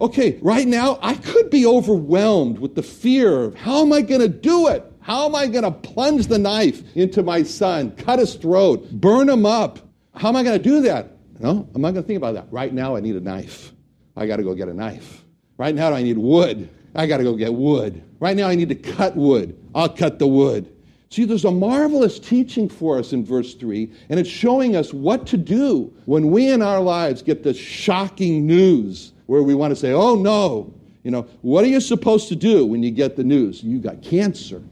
Okay, 0.00 0.38
right 0.42 0.66
now 0.66 0.98
I 1.02 1.14
could 1.14 1.50
be 1.50 1.64
overwhelmed 1.64 2.58
with 2.58 2.74
the 2.74 2.82
fear 2.82 3.44
of 3.44 3.54
how 3.54 3.82
am 3.82 3.92
I 3.92 4.00
going 4.00 4.20
to 4.20 4.28
do 4.28 4.68
it? 4.68 4.84
How 5.00 5.26
am 5.26 5.34
I 5.34 5.46
going 5.46 5.64
to 5.64 5.70
plunge 5.70 6.26
the 6.26 6.38
knife 6.38 6.82
into 6.96 7.22
my 7.22 7.42
son, 7.42 7.92
cut 7.92 8.18
his 8.18 8.34
throat, 8.34 8.90
burn 8.90 9.28
him 9.28 9.46
up? 9.46 9.78
How 10.14 10.28
am 10.28 10.36
I 10.36 10.42
going 10.42 10.60
to 10.60 10.62
do 10.62 10.80
that? 10.82 11.16
No, 11.38 11.68
I'm 11.74 11.82
not 11.82 11.92
going 11.92 12.02
to 12.02 12.06
think 12.06 12.16
about 12.16 12.34
that. 12.34 12.46
Right 12.50 12.72
now 12.72 12.96
I 12.96 13.00
need 13.00 13.14
a 13.14 13.20
knife. 13.20 13.72
I 14.16 14.26
got 14.26 14.36
to 14.36 14.42
go 14.42 14.54
get 14.54 14.68
a 14.68 14.74
knife. 14.74 15.24
Right 15.58 15.74
now 15.74 15.92
I 15.92 16.02
need 16.02 16.18
wood. 16.18 16.68
I 16.94 17.06
got 17.06 17.18
to 17.18 17.24
go 17.24 17.34
get 17.36 17.54
wood. 17.54 18.02
Right 18.18 18.36
now 18.36 18.48
I 18.48 18.54
need 18.54 18.70
to 18.70 18.74
cut 18.74 19.16
wood. 19.16 19.56
I'll 19.74 19.88
cut 19.88 20.18
the 20.18 20.26
wood. 20.26 20.70
See, 21.10 21.24
there's 21.24 21.44
a 21.44 21.50
marvelous 21.50 22.18
teaching 22.18 22.68
for 22.68 22.98
us 22.98 23.12
in 23.12 23.24
verse 23.24 23.54
3, 23.54 23.92
and 24.08 24.18
it's 24.18 24.28
showing 24.28 24.74
us 24.74 24.92
what 24.92 25.26
to 25.28 25.36
do 25.36 25.94
when 26.06 26.32
we 26.32 26.50
in 26.50 26.62
our 26.62 26.80
lives 26.80 27.22
get 27.22 27.44
this 27.44 27.56
shocking 27.56 28.46
news 28.46 29.12
where 29.26 29.42
we 29.42 29.54
want 29.54 29.70
to 29.70 29.76
say, 29.76 29.92
oh 29.92 30.14
no, 30.14 30.72
you 31.02 31.10
know, 31.10 31.22
what 31.42 31.64
are 31.64 31.68
you 31.68 31.80
supposed 31.80 32.28
to 32.28 32.36
do 32.36 32.64
when 32.64 32.82
you 32.82 32.90
get 32.90 33.16
the 33.16 33.24
news? 33.24 33.62
You 33.62 33.78
got 33.78 34.02
cancer. 34.02 34.62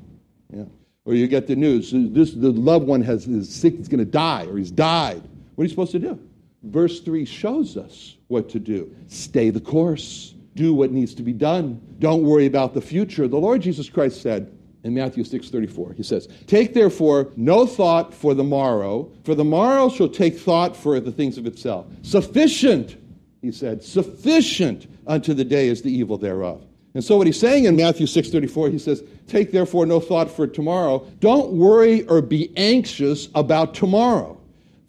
Yeah. 0.52 0.64
Or 1.04 1.14
you 1.14 1.26
get 1.26 1.46
the 1.46 1.56
news, 1.56 1.90
this, 1.92 2.32
the 2.32 2.52
loved 2.52 2.86
one 2.86 3.02
has, 3.02 3.26
is 3.26 3.52
sick, 3.52 3.74
he's 3.76 3.88
going 3.88 3.98
to 3.98 4.04
die, 4.04 4.46
or 4.46 4.56
he's 4.56 4.70
died. 4.70 5.22
What 5.54 5.62
are 5.62 5.64
you 5.64 5.68
supposed 5.68 5.92
to 5.92 5.98
do? 5.98 6.18
Verse 6.62 7.00
3 7.00 7.24
shows 7.24 7.76
us 7.76 8.16
what 8.28 8.48
to 8.50 8.60
do. 8.60 8.94
Stay 9.08 9.50
the 9.50 9.60
course. 9.60 10.34
Do 10.54 10.74
what 10.74 10.92
needs 10.92 11.14
to 11.14 11.22
be 11.22 11.32
done. 11.32 11.80
Don't 11.98 12.22
worry 12.22 12.46
about 12.46 12.74
the 12.74 12.80
future. 12.80 13.26
The 13.26 13.38
Lord 13.38 13.62
Jesus 13.62 13.88
Christ 13.88 14.22
said, 14.22 14.52
in 14.84 14.94
Matthew 14.94 15.24
6:34. 15.24 15.94
He 15.94 16.02
says, 16.02 16.28
"Take 16.46 16.74
therefore 16.74 17.30
no 17.36 17.66
thought 17.66 18.12
for 18.12 18.34
the 18.34 18.44
morrow, 18.44 19.10
for 19.24 19.34
the 19.34 19.44
morrow 19.44 19.88
shall 19.88 20.08
take 20.08 20.36
thought 20.36 20.76
for 20.76 20.98
the 21.00 21.12
things 21.12 21.38
of 21.38 21.46
itself. 21.46 21.86
Sufficient 22.02 22.96
he 23.42 23.52
said, 23.52 23.82
sufficient 23.82 24.86
unto 25.06 25.34
the 25.34 25.44
day 25.44 25.68
is 25.68 25.82
the 25.82 25.92
evil 25.92 26.16
thereof. 26.16 26.64
And 26.94 27.02
so 27.02 27.16
what 27.16 27.26
he's 27.26 27.40
saying 27.40 27.64
in 27.64 27.76
Matthew 27.76 28.06
6:34, 28.06 28.70
he 28.70 28.78
says, 28.78 29.02
"Take 29.26 29.50
therefore 29.50 29.86
no 29.86 29.98
thought 29.98 30.30
for 30.30 30.46
tomorrow. 30.46 31.06
Don't 31.20 31.52
worry 31.52 32.02
or 32.06 32.20
be 32.20 32.50
anxious 32.56 33.28
about 33.34 33.74
tomorrow. 33.74 34.38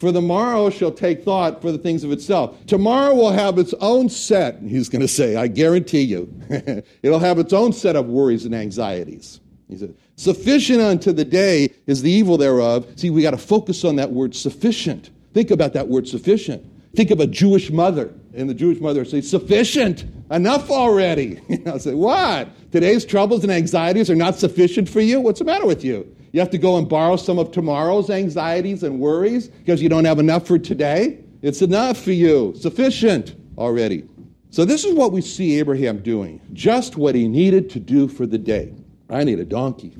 For 0.00 0.12
the 0.12 0.20
morrow 0.20 0.68
shall 0.68 0.90
take 0.90 1.24
thought 1.24 1.62
for 1.62 1.72
the 1.72 1.78
things 1.78 2.04
of 2.04 2.12
itself. 2.12 2.54
Tomorrow 2.66 3.14
will 3.14 3.30
have 3.30 3.58
its 3.58 3.72
own 3.80 4.10
set, 4.10 4.60
he's 4.60 4.90
going 4.90 5.00
to 5.00 5.08
say, 5.08 5.36
I 5.36 5.46
guarantee 5.46 6.02
you. 6.02 6.30
It'll 7.02 7.20
have 7.20 7.38
its 7.38 7.54
own 7.54 7.72
set 7.72 7.96
of 7.96 8.06
worries 8.06 8.44
and 8.44 8.54
anxieties. 8.54 9.40
He 9.68 9.78
said, 9.78 9.94
Sufficient 10.16 10.80
unto 10.80 11.12
the 11.12 11.24
day 11.24 11.70
is 11.86 12.02
the 12.02 12.10
evil 12.10 12.36
thereof. 12.36 12.86
See, 12.96 13.08
we 13.08 13.22
got 13.22 13.30
to 13.30 13.38
focus 13.38 13.84
on 13.84 13.96
that 13.96 14.10
word 14.10 14.34
sufficient. 14.34 15.10
Think 15.32 15.50
about 15.50 15.72
that 15.72 15.88
word 15.88 16.06
sufficient. 16.06 16.64
Think 16.94 17.10
of 17.10 17.20
a 17.20 17.26
Jewish 17.26 17.70
mother, 17.70 18.12
and 18.36 18.48
the 18.48 18.54
Jewish 18.54 18.80
mother 18.80 19.04
say, 19.04 19.20
"Sufficient, 19.20 20.04
enough 20.30 20.70
already." 20.70 21.40
You 21.48 21.58
know, 21.64 21.78
say, 21.78 21.94
"What? 21.94 22.48
Today's 22.72 23.04
troubles 23.04 23.42
and 23.42 23.52
anxieties 23.52 24.10
are 24.10 24.14
not 24.14 24.36
sufficient 24.36 24.88
for 24.88 25.00
you? 25.00 25.20
What's 25.20 25.38
the 25.38 25.44
matter 25.44 25.66
with 25.66 25.84
you? 25.84 26.06
You 26.32 26.40
have 26.40 26.50
to 26.50 26.58
go 26.58 26.76
and 26.76 26.88
borrow 26.88 27.16
some 27.16 27.38
of 27.38 27.52
tomorrow's 27.52 28.10
anxieties 28.10 28.82
and 28.82 28.98
worries 28.98 29.48
because 29.48 29.80
you 29.80 29.88
don't 29.88 30.04
have 30.04 30.18
enough 30.18 30.46
for 30.46 30.58
today? 30.58 31.18
It's 31.42 31.62
enough 31.62 31.98
for 31.98 32.12
you, 32.12 32.54
sufficient 32.56 33.34
already." 33.56 34.04
So 34.50 34.64
this 34.64 34.84
is 34.84 34.94
what 34.94 35.10
we 35.10 35.20
see 35.20 35.58
Abraham 35.58 35.98
doing, 35.98 36.40
just 36.52 36.96
what 36.96 37.16
he 37.16 37.26
needed 37.26 37.70
to 37.70 37.80
do 37.80 38.06
for 38.06 38.24
the 38.24 38.38
day. 38.38 38.72
I 39.10 39.24
need 39.24 39.40
a 39.40 39.44
donkey. 39.44 39.96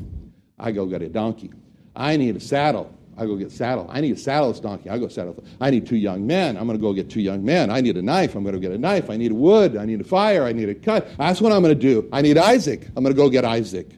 I 0.59 0.71
go 0.71 0.87
get 0.87 1.03
a 1.03 1.09
donkey. 1.09 1.51
I 1.97 2.17
need 2.17 2.37
a 2.37 2.41
saddle. 2.41 2.97
I 3.17 3.27
go 3.27 3.37
get 3.37 3.51
saddle. 3.53 3.87
I 3.91 4.01
need 4.01 4.17
a 4.17 4.19
saddle 4.19 4.53
donkey. 4.53 4.91
I 4.91 4.99
go 4.99 5.09
saddle. 5.09 5.43
I 5.61 5.71
need 5.71 5.87
two 5.87 5.97
young 5.97 6.27
men. 6.27 6.57
I'm 6.57 6.67
going 6.67 6.79
to 6.79 6.83
go 6.83 6.93
get 6.93 7.11
two 7.11 7.21
young 7.21 7.45
men. 7.45 7.71
I 7.71 7.81
need 7.81 7.97
a 7.97 8.03
knife. 8.03 8.35
I'm 8.35 8.43
going 8.43 8.55
to 8.55 8.61
get 8.61 8.73
a 8.73 8.79
knife. 8.79 9.11
I 9.11 9.17
need 9.17 9.33
wood. 9.33 9.77
I 9.77 9.85
need 9.85 10.01
a 10.01 10.05
fire. 10.05 10.45
I 10.45 10.53
need 10.53 10.69
a 10.69 10.75
cut. 10.75 11.09
That's 11.17 11.41
what 11.41 11.53
I'm 11.53 11.63
going 11.63 11.79
to 11.79 11.81
do. 11.81 12.09
I 12.13 12.23
need 12.23 12.39
Isaac. 12.39 12.87
I'm 12.97 13.03
going 13.03 13.15
to 13.15 13.21
go 13.21 13.29
get 13.29 13.45
Isaac. 13.45 13.89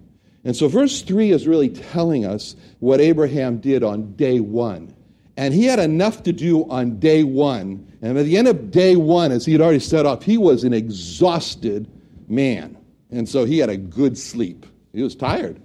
And 0.45 0.57
so 0.57 0.69
verse 0.69 1.03
3 1.03 1.33
is 1.33 1.47
really 1.47 1.69
telling 1.69 2.25
us 2.25 2.55
what 2.79 3.01
Abraham 3.01 3.59
did 3.59 3.83
on 3.83 4.13
day 4.13 4.41
one. 4.41 4.95
And 5.37 5.53
he 5.53 5.65
had 5.65 5.79
enough 5.79 6.23
to 6.23 6.33
do 6.33 6.69
on 6.71 6.99
day 6.99 7.25
one. 7.25 7.93
And 8.01 8.17
at 8.17 8.25
the 8.25 8.39
end 8.39 8.49
of 8.49 8.71
day 8.71 8.97
one, 8.97 9.33
as 9.33 9.45
he 9.45 9.53
had 9.53 9.61
already 9.61 9.81
set 9.81 10.07
off, 10.07 10.23
he 10.23 10.39
was 10.39 10.65
an 10.65 10.73
exhausted 10.73 11.91
man. 12.29 12.77
And 13.11 13.29
so 13.29 13.45
he 13.45 13.59
had 13.59 13.69
a 13.69 13.77
good 13.77 14.17
sleep. 14.17 14.67
He 14.93 15.03
was 15.03 15.15
tired. 15.15 15.61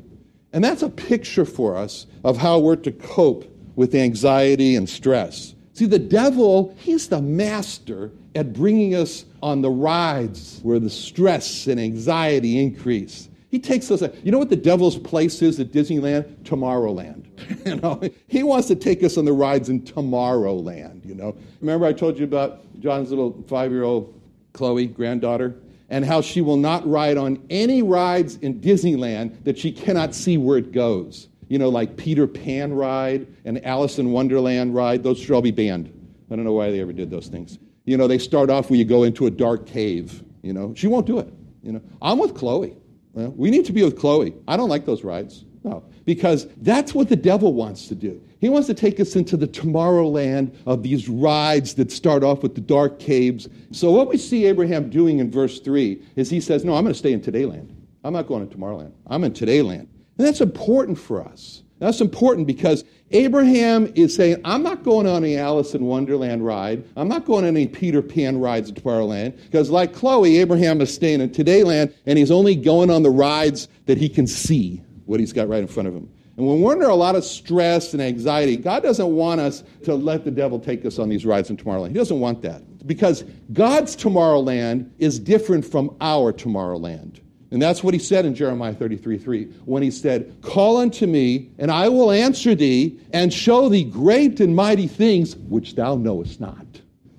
And 0.54 0.64
that's 0.64 0.82
a 0.82 0.90
picture 0.90 1.46
for 1.46 1.76
us 1.76 2.08
of 2.24 2.38
how 2.38 2.60
we're 2.60 2.76
to 2.78 2.92
cope 2.92 3.46
with 3.76 3.96
anxiety 3.96 4.76
and 4.76 4.90
stress. 4.90 5.56
See, 5.74 5.86
the 5.86 6.00
devil, 6.00 6.76
he's 6.80 7.08
the 7.08 7.22
master 7.22 8.12
at 8.36 8.54
bringing 8.54 8.96
us 8.96 9.26
on 9.42 9.62
the 9.62 9.70
rides 9.70 10.60
where 10.64 10.80
the 10.80 10.90
stress 10.90 11.68
and 11.68 11.80
anxiety 11.80 12.60
increase. 12.60 13.30
He 13.50 13.60
takes 13.60 13.92
us, 13.92 14.02
you 14.24 14.32
know 14.32 14.38
what 14.38 14.50
the 14.50 14.56
devil's 14.56 14.98
place 14.98 15.42
is 15.42 15.60
at 15.60 15.72
Disneyland? 15.72 16.44
Tomorrowland. 16.44 17.26
you 17.66 17.76
know, 17.78 18.02
he 18.28 18.44
wants 18.44 18.68
to 18.70 18.76
take 18.76 19.04
us 19.04 19.18
on 19.18 19.26
the 19.26 19.34
rides 19.34 19.70
in 19.70 19.82
Tomorrowland, 19.82 21.06
you 21.06 21.16
know. 21.16 21.36
Remember 21.60 21.86
I 21.86 21.94
told 21.94 22.18
you 22.18 22.24
about 22.24 22.62
John's 22.80 23.10
little 23.10 23.44
five 23.48 23.72
year 23.72 23.84
old 23.84 24.20
Chloe, 24.54 24.88
granddaughter? 24.88 25.56
And 25.92 26.06
how 26.06 26.22
she 26.22 26.42
will 26.42 26.58
not 26.58 26.90
ride 26.90 27.18
on 27.18 27.38
any 27.50 27.84
rides 27.84 28.38
in 28.38 28.60
Disneyland 28.60 29.44
that 29.44 29.60
she 29.60 29.72
cannot 29.72 30.16
see 30.16 30.38
where 30.38 30.58
it 30.58 30.72
goes. 30.72 31.28
You 31.50 31.60
know, 31.60 31.68
like 31.68 31.98
Peter 31.98 32.26
Pan 32.26 32.74
ride 32.74 33.28
and 33.44 33.64
Alice 33.66 34.00
in 34.00 34.14
Wonderland 34.14 34.74
ride, 34.74 35.04
those 35.04 35.20
should 35.20 35.32
all 35.32 35.42
be 35.42 35.52
banned. 35.52 35.92
I 36.32 36.38
don't 36.38 36.46
know 36.46 36.54
why 36.54 36.72
they 36.72 36.80
ever 36.80 36.94
did 36.94 37.12
those 37.12 37.28
things. 37.28 37.60
You 37.84 37.98
know, 37.98 38.08
they 38.08 38.20
start 38.20 38.50
off 38.50 38.70
where 38.70 38.80
you 38.80 38.86
go 38.86 39.04
into 39.04 39.28
a 39.28 39.32
dark 39.32 39.66
cave. 39.66 40.24
You 40.44 40.54
know, 40.54 40.74
she 40.76 40.88
won't 40.88 41.06
do 41.06 41.20
it. 41.20 41.28
You 41.62 41.74
know, 41.74 41.82
I'm 42.02 42.18
with 42.18 42.36
Chloe. 42.36 42.78
we 43.14 43.52
need 43.52 43.66
to 43.66 43.74
be 43.74 43.84
with 43.84 44.00
Chloe. 44.00 44.34
I 44.48 44.56
don't 44.56 44.70
like 44.70 44.86
those 44.86 45.04
rides. 45.04 45.44
No, 45.64 45.84
because 46.06 46.48
that's 46.58 46.96
what 46.96 47.10
the 47.10 47.16
devil 47.16 47.54
wants 47.54 47.88
to 47.90 47.96
do. 47.96 48.20
He 48.40 48.50
wants 48.50 48.66
to 48.68 48.74
take 48.74 49.00
us 49.00 49.16
into 49.16 49.38
the 49.38 49.48
tomorrowland 49.48 50.56
of 50.66 50.82
these 50.82 51.08
rides 51.08 51.76
that 51.76 51.92
start 51.92 52.24
off 52.24 52.42
with 52.42 52.56
the 52.56 52.62
dark 52.62 53.00
caves. 53.00 53.48
So, 53.72 53.92
what 53.92 54.10
we 54.10 54.18
see 54.18 54.46
Abraham 54.46 54.90
doing 54.90 55.20
in 55.20 55.30
verse 55.30 55.60
3 55.60 56.02
is 56.16 56.32
he 56.32 56.42
says, 56.42 56.66
No, 56.66 56.76
I'm 56.76 56.84
going 56.84 56.94
to 56.94 56.98
stay 56.98 57.14
in 57.14 57.22
Todayland. 57.22 57.70
I'm 58.04 58.14
not 58.14 58.28
going 58.28 58.48
to 58.48 58.58
Tomorrowland. 58.58 58.94
I'm 59.08 59.24
in 59.24 59.34
Todayland. 59.34 59.88
And 60.18 60.28
that's 60.28 60.42
important 60.42 60.98
for 60.98 61.24
us. 61.24 61.62
That's 61.78 62.02
important 62.02 62.46
because 62.46 62.84
Abraham 63.10 63.92
is 63.96 64.16
saying, 64.16 64.40
I'm 64.46 64.62
not 64.62 64.84
going 64.84 65.08
on 65.08 65.24
any 65.24 65.36
Alice 65.38 65.74
in 65.74 65.86
Wonderland 65.86 66.46
ride. 66.46 66.84
I'm 66.96 67.08
not 67.08 67.26
going 67.26 67.44
on 67.44 67.56
any 67.56 67.68
Peter 67.68 68.04
Pan 68.04 68.40
rides 68.40 68.70
at 68.70 68.78
Tomorrowland. 68.78 69.36
Because, 69.46 69.72
like 69.72 69.94
Chloe, 69.94 70.38
Abraham 70.38 70.80
is 70.82 70.94
staying 70.94 71.22
in 71.22 71.32
Todayland 71.32 71.94
and 72.06 72.20
he's 72.20 72.30
only 72.32 72.56
going 72.56 72.92
on 72.92 73.02
the 73.02 73.10
rides 73.10 73.68
that 73.88 73.98
he 73.98 74.10
can 74.10 74.28
see, 74.28 74.84
what 75.12 75.20
he's 75.20 75.34
got 75.34 75.50
right 75.50 75.62
in 75.62 75.68
front 75.68 75.90
of 75.90 75.94
him. 75.94 76.10
And 76.38 76.48
when 76.48 76.62
we're 76.62 76.72
under 76.72 76.88
a 76.88 76.96
lot 76.96 77.16
of 77.16 77.26
stress 77.26 77.92
and 77.92 78.02
anxiety, 78.02 78.56
God 78.56 78.82
doesn't 78.82 79.14
want 79.14 79.42
us 79.42 79.64
to 79.84 79.94
let 79.94 80.24
the 80.24 80.32
devil 80.32 80.58
take 80.58 80.86
us 80.86 80.98
on 80.98 81.10
these 81.10 81.26
rides 81.26 81.50
in 81.50 81.58
Tomorrowland. 81.58 81.90
He 81.90 81.96
doesn't 81.96 82.22
want 82.22 82.42
that. 82.44 82.88
Because 82.88 83.26
God's 83.52 83.96
Tomorrowland 83.96 84.90
is 84.98 85.20
different 85.20 85.66
from 85.66 85.96
our 86.00 86.32
Tomorrowland. 86.32 87.20
And 87.52 87.62
that's 87.62 87.84
what 87.84 87.94
he 87.94 88.00
said 88.00 88.26
in 88.26 88.34
Jeremiah 88.34 88.74
33 88.74 89.18
3, 89.18 89.44
when 89.66 89.84
he 89.84 89.92
said, 89.92 90.34
Call 90.42 90.78
unto 90.78 91.06
me, 91.06 91.50
and 91.60 91.70
I 91.70 91.90
will 91.90 92.10
answer 92.10 92.56
thee, 92.56 92.98
and 93.12 93.34
show 93.34 93.68
thee 93.68 93.84
great 93.84 94.40
and 94.40 94.56
mighty 94.56 94.88
things 94.88 95.36
which 95.36 95.76
thou 95.76 95.96
knowest 95.96 96.40
not. 96.40 96.66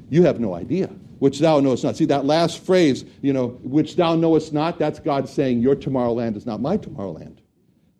You 0.08 0.22
have 0.22 0.40
no 0.40 0.54
idea. 0.54 0.88
which 1.18 1.38
thou 1.38 1.60
knowest 1.60 1.84
not. 1.84 1.96
See 1.96 2.06
that 2.06 2.24
last 2.24 2.64
phrase, 2.64 3.04
you 3.20 3.32
know, 3.32 3.48
which 3.62 3.94
thou 3.94 4.16
knowest 4.16 4.52
not, 4.52 4.76
that's 4.80 4.98
God 4.98 5.28
saying, 5.28 5.60
Your 5.60 5.76
Tomorrowland 5.76 6.34
is 6.34 6.46
not 6.46 6.60
my 6.60 6.76
Tomorrowland. 6.76 7.41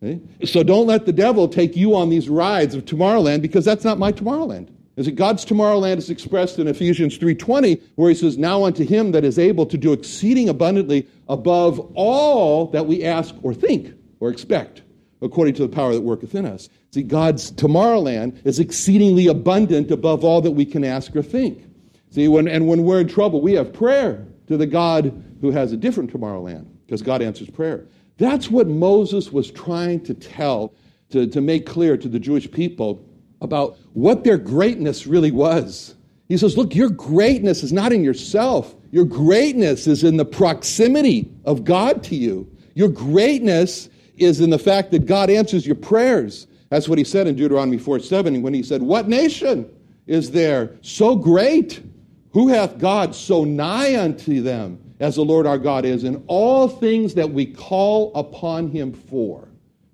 Okay? 0.03 0.19
So 0.45 0.63
don't 0.63 0.87
let 0.87 1.05
the 1.05 1.13
devil 1.13 1.47
take 1.47 1.75
you 1.75 1.95
on 1.95 2.09
these 2.09 2.27
rides 2.27 2.75
of 2.75 2.85
Tomorrowland 2.85 3.41
because 3.41 3.63
that's 3.63 3.83
not 3.83 3.99
my 3.99 4.11
Tomorrowland. 4.11 4.69
Is 4.95 5.07
it 5.07 5.13
God's 5.13 5.43
Tomorrowland 5.43 5.97
is 5.97 6.09
expressed 6.09 6.59
in 6.59 6.67
Ephesians 6.67 7.17
3:20, 7.17 7.81
where 7.95 8.09
he 8.09 8.15
says, 8.15 8.37
Now 8.37 8.63
unto 8.63 8.85
him 8.85 9.11
that 9.11 9.23
is 9.23 9.39
able 9.39 9.65
to 9.65 9.77
do 9.77 9.91
exceeding 9.91 10.49
abundantly 10.49 11.07
above 11.29 11.79
all 11.95 12.67
that 12.67 12.85
we 12.85 13.03
ask 13.03 13.33
or 13.41 13.53
think 13.53 13.93
or 14.19 14.29
expect, 14.29 14.83
according 15.21 15.55
to 15.55 15.63
the 15.63 15.69
power 15.69 15.93
that 15.93 16.01
worketh 16.01 16.35
in 16.35 16.45
us. 16.45 16.69
See, 16.91 17.01
God's 17.01 17.51
Tomorrowland 17.51 18.45
is 18.45 18.59
exceedingly 18.59 19.27
abundant 19.27 19.89
above 19.89 20.23
all 20.23 20.41
that 20.41 20.51
we 20.51 20.65
can 20.65 20.83
ask 20.83 21.15
or 21.15 21.23
think. 21.23 21.65
See, 22.11 22.27
when, 22.27 22.47
and 22.47 22.67
when 22.67 22.83
we're 22.83 23.01
in 23.01 23.07
trouble, 23.07 23.41
we 23.41 23.53
have 23.53 23.73
prayer 23.73 24.27
to 24.45 24.57
the 24.57 24.67
God 24.67 25.23
who 25.41 25.49
has 25.49 25.71
a 25.71 25.77
different 25.77 26.13
Tomorrowland, 26.13 26.67
because 26.85 27.01
God 27.01 27.23
answers 27.23 27.49
prayer. 27.49 27.87
That's 28.17 28.49
what 28.49 28.67
Moses 28.67 29.31
was 29.31 29.51
trying 29.51 30.01
to 30.01 30.13
tell, 30.13 30.73
to, 31.09 31.27
to 31.27 31.41
make 31.41 31.65
clear 31.65 31.97
to 31.97 32.07
the 32.07 32.19
Jewish 32.19 32.49
people 32.49 33.03
about 33.41 33.77
what 33.93 34.23
their 34.23 34.37
greatness 34.37 35.07
really 35.07 35.31
was. 35.31 35.95
He 36.29 36.37
says, 36.37 36.57
Look, 36.57 36.75
your 36.75 36.89
greatness 36.89 37.63
is 37.63 37.73
not 37.73 37.91
in 37.91 38.03
yourself. 38.03 38.75
Your 38.91 39.05
greatness 39.05 39.87
is 39.87 40.03
in 40.03 40.17
the 40.17 40.25
proximity 40.25 41.29
of 41.45 41.63
God 41.63 42.03
to 42.03 42.15
you. 42.15 42.49
Your 42.75 42.89
greatness 42.89 43.89
is 44.17 44.39
in 44.39 44.49
the 44.49 44.59
fact 44.59 44.91
that 44.91 45.05
God 45.05 45.29
answers 45.29 45.65
your 45.65 45.75
prayers. 45.75 46.47
That's 46.69 46.87
what 46.87 46.97
he 46.97 47.03
said 47.03 47.27
in 47.27 47.35
Deuteronomy 47.35 47.77
4 47.77 47.99
7 47.99 48.41
when 48.41 48.53
he 48.53 48.63
said, 48.63 48.81
What 48.81 49.07
nation 49.07 49.69
is 50.07 50.31
there 50.31 50.71
so 50.81 51.15
great? 51.15 51.83
Who 52.31 52.47
hath 52.47 52.79
God 52.79 53.13
so 53.13 53.43
nigh 53.43 53.99
unto 53.99 54.41
them 54.41 54.82
as 54.99 55.15
the 55.15 55.23
Lord 55.23 55.45
our 55.45 55.57
God 55.57 55.85
is 55.85 56.03
in 56.03 56.23
all 56.27 56.67
things 56.67 57.13
that 57.15 57.31
we 57.31 57.45
call 57.45 58.11
upon 58.15 58.69
him 58.69 58.93
for? 58.93 59.47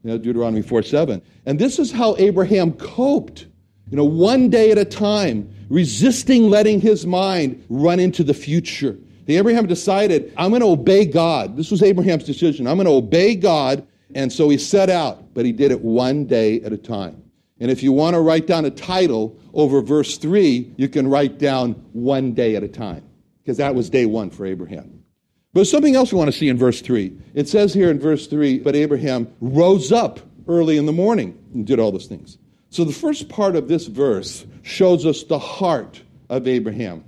You 0.03 0.11
know, 0.11 0.17
Deuteronomy 0.17 0.61
4 0.61 0.83
7. 0.83 1.21
And 1.45 1.59
this 1.59 1.79
is 1.79 1.91
how 1.91 2.15
Abraham 2.17 2.73
coped, 2.73 3.47
you 3.89 3.97
know, 3.97 4.05
one 4.05 4.49
day 4.49 4.71
at 4.71 4.77
a 4.77 4.85
time, 4.85 5.53
resisting 5.69 6.49
letting 6.49 6.79
his 6.79 7.05
mind 7.05 7.63
run 7.69 7.99
into 7.99 8.23
the 8.23 8.33
future. 8.33 8.97
The 9.25 9.37
Abraham 9.37 9.67
decided, 9.67 10.33
I'm 10.37 10.49
going 10.49 10.61
to 10.61 10.67
obey 10.67 11.05
God. 11.05 11.55
This 11.55 11.69
was 11.69 11.83
Abraham's 11.83 12.23
decision. 12.23 12.65
I'm 12.65 12.77
going 12.77 12.87
to 12.87 12.93
obey 12.93 13.35
God. 13.35 13.85
And 14.15 14.33
so 14.33 14.49
he 14.49 14.57
set 14.57 14.89
out, 14.89 15.33
but 15.33 15.45
he 15.45 15.51
did 15.51 15.71
it 15.71 15.81
one 15.81 16.25
day 16.25 16.61
at 16.61 16.73
a 16.73 16.77
time. 16.77 17.21
And 17.59 17.69
if 17.69 17.83
you 17.83 17.91
want 17.91 18.15
to 18.15 18.21
write 18.21 18.47
down 18.47 18.65
a 18.65 18.71
title 18.71 19.37
over 19.53 19.81
verse 19.81 20.17
3, 20.17 20.73
you 20.77 20.87
can 20.87 21.07
write 21.07 21.37
down 21.37 21.73
one 21.93 22.33
day 22.33 22.55
at 22.55 22.63
a 22.63 22.67
time, 22.67 23.03
because 23.49 23.57
that 23.57 23.73
was 23.73 23.89
day 23.89 24.05
one 24.05 24.29
for 24.29 24.45
Abraham. 24.45 25.03
But 25.53 25.65
something 25.65 25.95
else 25.95 26.11
we 26.11 26.19
want 26.19 26.31
to 26.31 26.37
see 26.37 26.49
in 26.49 26.57
verse 26.59 26.81
3. 26.81 27.11
It 27.33 27.49
says 27.49 27.73
here 27.73 27.89
in 27.89 27.99
verse 27.99 28.27
3, 28.27 28.59
but 28.59 28.75
Abraham 28.75 29.27
rose 29.41 29.91
up 29.91 30.19
early 30.47 30.77
in 30.77 30.85
the 30.85 30.91
morning 30.91 31.35
and 31.55 31.65
did 31.65 31.79
all 31.79 31.91
those 31.91 32.05
things. 32.05 32.37
So 32.69 32.83
the 32.83 32.93
first 32.93 33.27
part 33.27 33.55
of 33.55 33.67
this 33.67 33.87
verse 33.87 34.45
shows 34.61 35.03
us 35.03 35.23
the 35.23 35.39
heart 35.39 35.99
of 36.29 36.47
Abraham. 36.47 37.03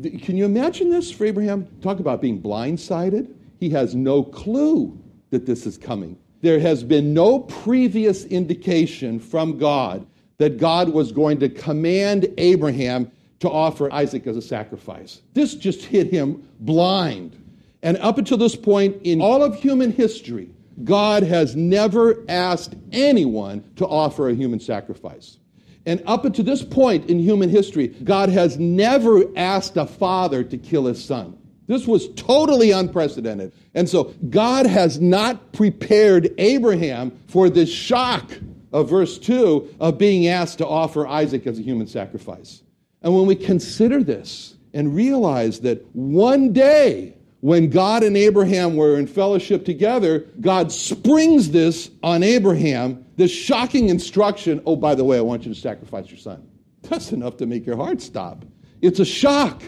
Can 0.00 0.36
you 0.36 0.44
imagine 0.44 0.90
this 0.90 1.10
for 1.10 1.24
Abraham? 1.24 1.66
Talk 1.82 1.98
about 1.98 2.20
being 2.20 2.40
blindsided. 2.40 3.34
He 3.58 3.68
has 3.70 3.92
no 3.92 4.22
clue 4.22 4.96
that 5.30 5.44
this 5.44 5.66
is 5.66 5.76
coming. 5.76 6.16
There 6.40 6.60
has 6.60 6.84
been 6.84 7.12
no 7.12 7.40
previous 7.40 8.26
indication 8.26 9.18
from 9.18 9.58
God 9.58 10.06
that 10.38 10.56
God 10.58 10.90
was 10.90 11.10
going 11.10 11.40
to 11.40 11.48
command 11.48 12.32
Abraham 12.38 13.10
to 13.40 13.50
offer 13.50 13.92
Isaac 13.92 14.26
as 14.26 14.36
a 14.36 14.42
sacrifice. 14.42 15.22
This 15.34 15.54
just 15.54 15.82
hit 15.82 16.10
him 16.10 16.46
blind. 16.60 17.36
And 17.82 17.96
up 17.98 18.18
until 18.18 18.36
this 18.36 18.56
point 18.56 18.96
in 19.02 19.20
all 19.20 19.42
of 19.42 19.54
human 19.56 19.92
history, 19.92 20.50
God 20.84 21.22
has 21.22 21.56
never 21.56 22.24
asked 22.28 22.74
anyone 22.92 23.64
to 23.76 23.86
offer 23.86 24.28
a 24.28 24.34
human 24.34 24.60
sacrifice. 24.60 25.38
And 25.86 26.02
up 26.06 26.26
until 26.26 26.44
this 26.44 26.62
point 26.62 27.08
in 27.08 27.18
human 27.18 27.48
history, 27.48 27.88
God 27.88 28.28
has 28.28 28.58
never 28.58 29.24
asked 29.36 29.76
a 29.76 29.86
father 29.86 30.44
to 30.44 30.58
kill 30.58 30.84
his 30.84 31.02
son. 31.02 31.36
This 31.66 31.86
was 31.86 32.08
totally 32.14 32.72
unprecedented. 32.72 33.52
And 33.74 33.88
so 33.88 34.14
God 34.28 34.66
has 34.66 35.00
not 35.00 35.52
prepared 35.52 36.34
Abraham 36.36 37.18
for 37.28 37.48
this 37.48 37.70
shock 37.70 38.30
of 38.72 38.90
verse 38.90 39.18
2 39.18 39.76
of 39.80 39.96
being 39.96 40.26
asked 40.26 40.58
to 40.58 40.66
offer 40.66 41.06
Isaac 41.06 41.46
as 41.46 41.58
a 41.58 41.62
human 41.62 41.86
sacrifice. 41.86 42.62
And 43.02 43.14
when 43.14 43.26
we 43.26 43.34
consider 43.34 44.02
this 44.02 44.56
and 44.74 44.94
realize 44.94 45.60
that 45.60 45.84
one 45.94 46.52
day 46.52 47.16
when 47.40 47.70
God 47.70 48.02
and 48.02 48.16
Abraham 48.16 48.76
were 48.76 48.98
in 48.98 49.06
fellowship 49.06 49.64
together, 49.64 50.26
God 50.40 50.70
springs 50.70 51.50
this 51.50 51.90
on 52.02 52.22
Abraham, 52.22 53.04
this 53.16 53.30
shocking 53.30 53.88
instruction 53.88 54.62
oh, 54.66 54.76
by 54.76 54.94
the 54.94 55.04
way, 55.04 55.16
I 55.16 55.22
want 55.22 55.46
you 55.46 55.54
to 55.54 55.58
sacrifice 55.58 56.10
your 56.10 56.18
son. 56.18 56.46
That's 56.82 57.12
enough 57.12 57.36
to 57.38 57.46
make 57.46 57.66
your 57.66 57.76
heart 57.76 58.00
stop. 58.00 58.44
It's 58.82 59.00
a 59.00 59.04
shock, 59.04 59.62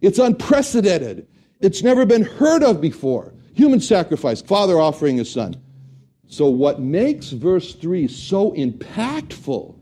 it's 0.00 0.18
unprecedented, 0.18 1.26
it's 1.60 1.82
never 1.82 2.06
been 2.06 2.24
heard 2.24 2.62
of 2.62 2.80
before. 2.80 3.34
Human 3.54 3.80
sacrifice, 3.80 4.40
father 4.40 4.78
offering 4.78 5.16
his 5.16 5.30
son. 5.30 5.56
So, 6.28 6.46
what 6.46 6.80
makes 6.80 7.30
verse 7.30 7.74
3 7.74 8.06
so 8.06 8.52
impactful 8.52 9.77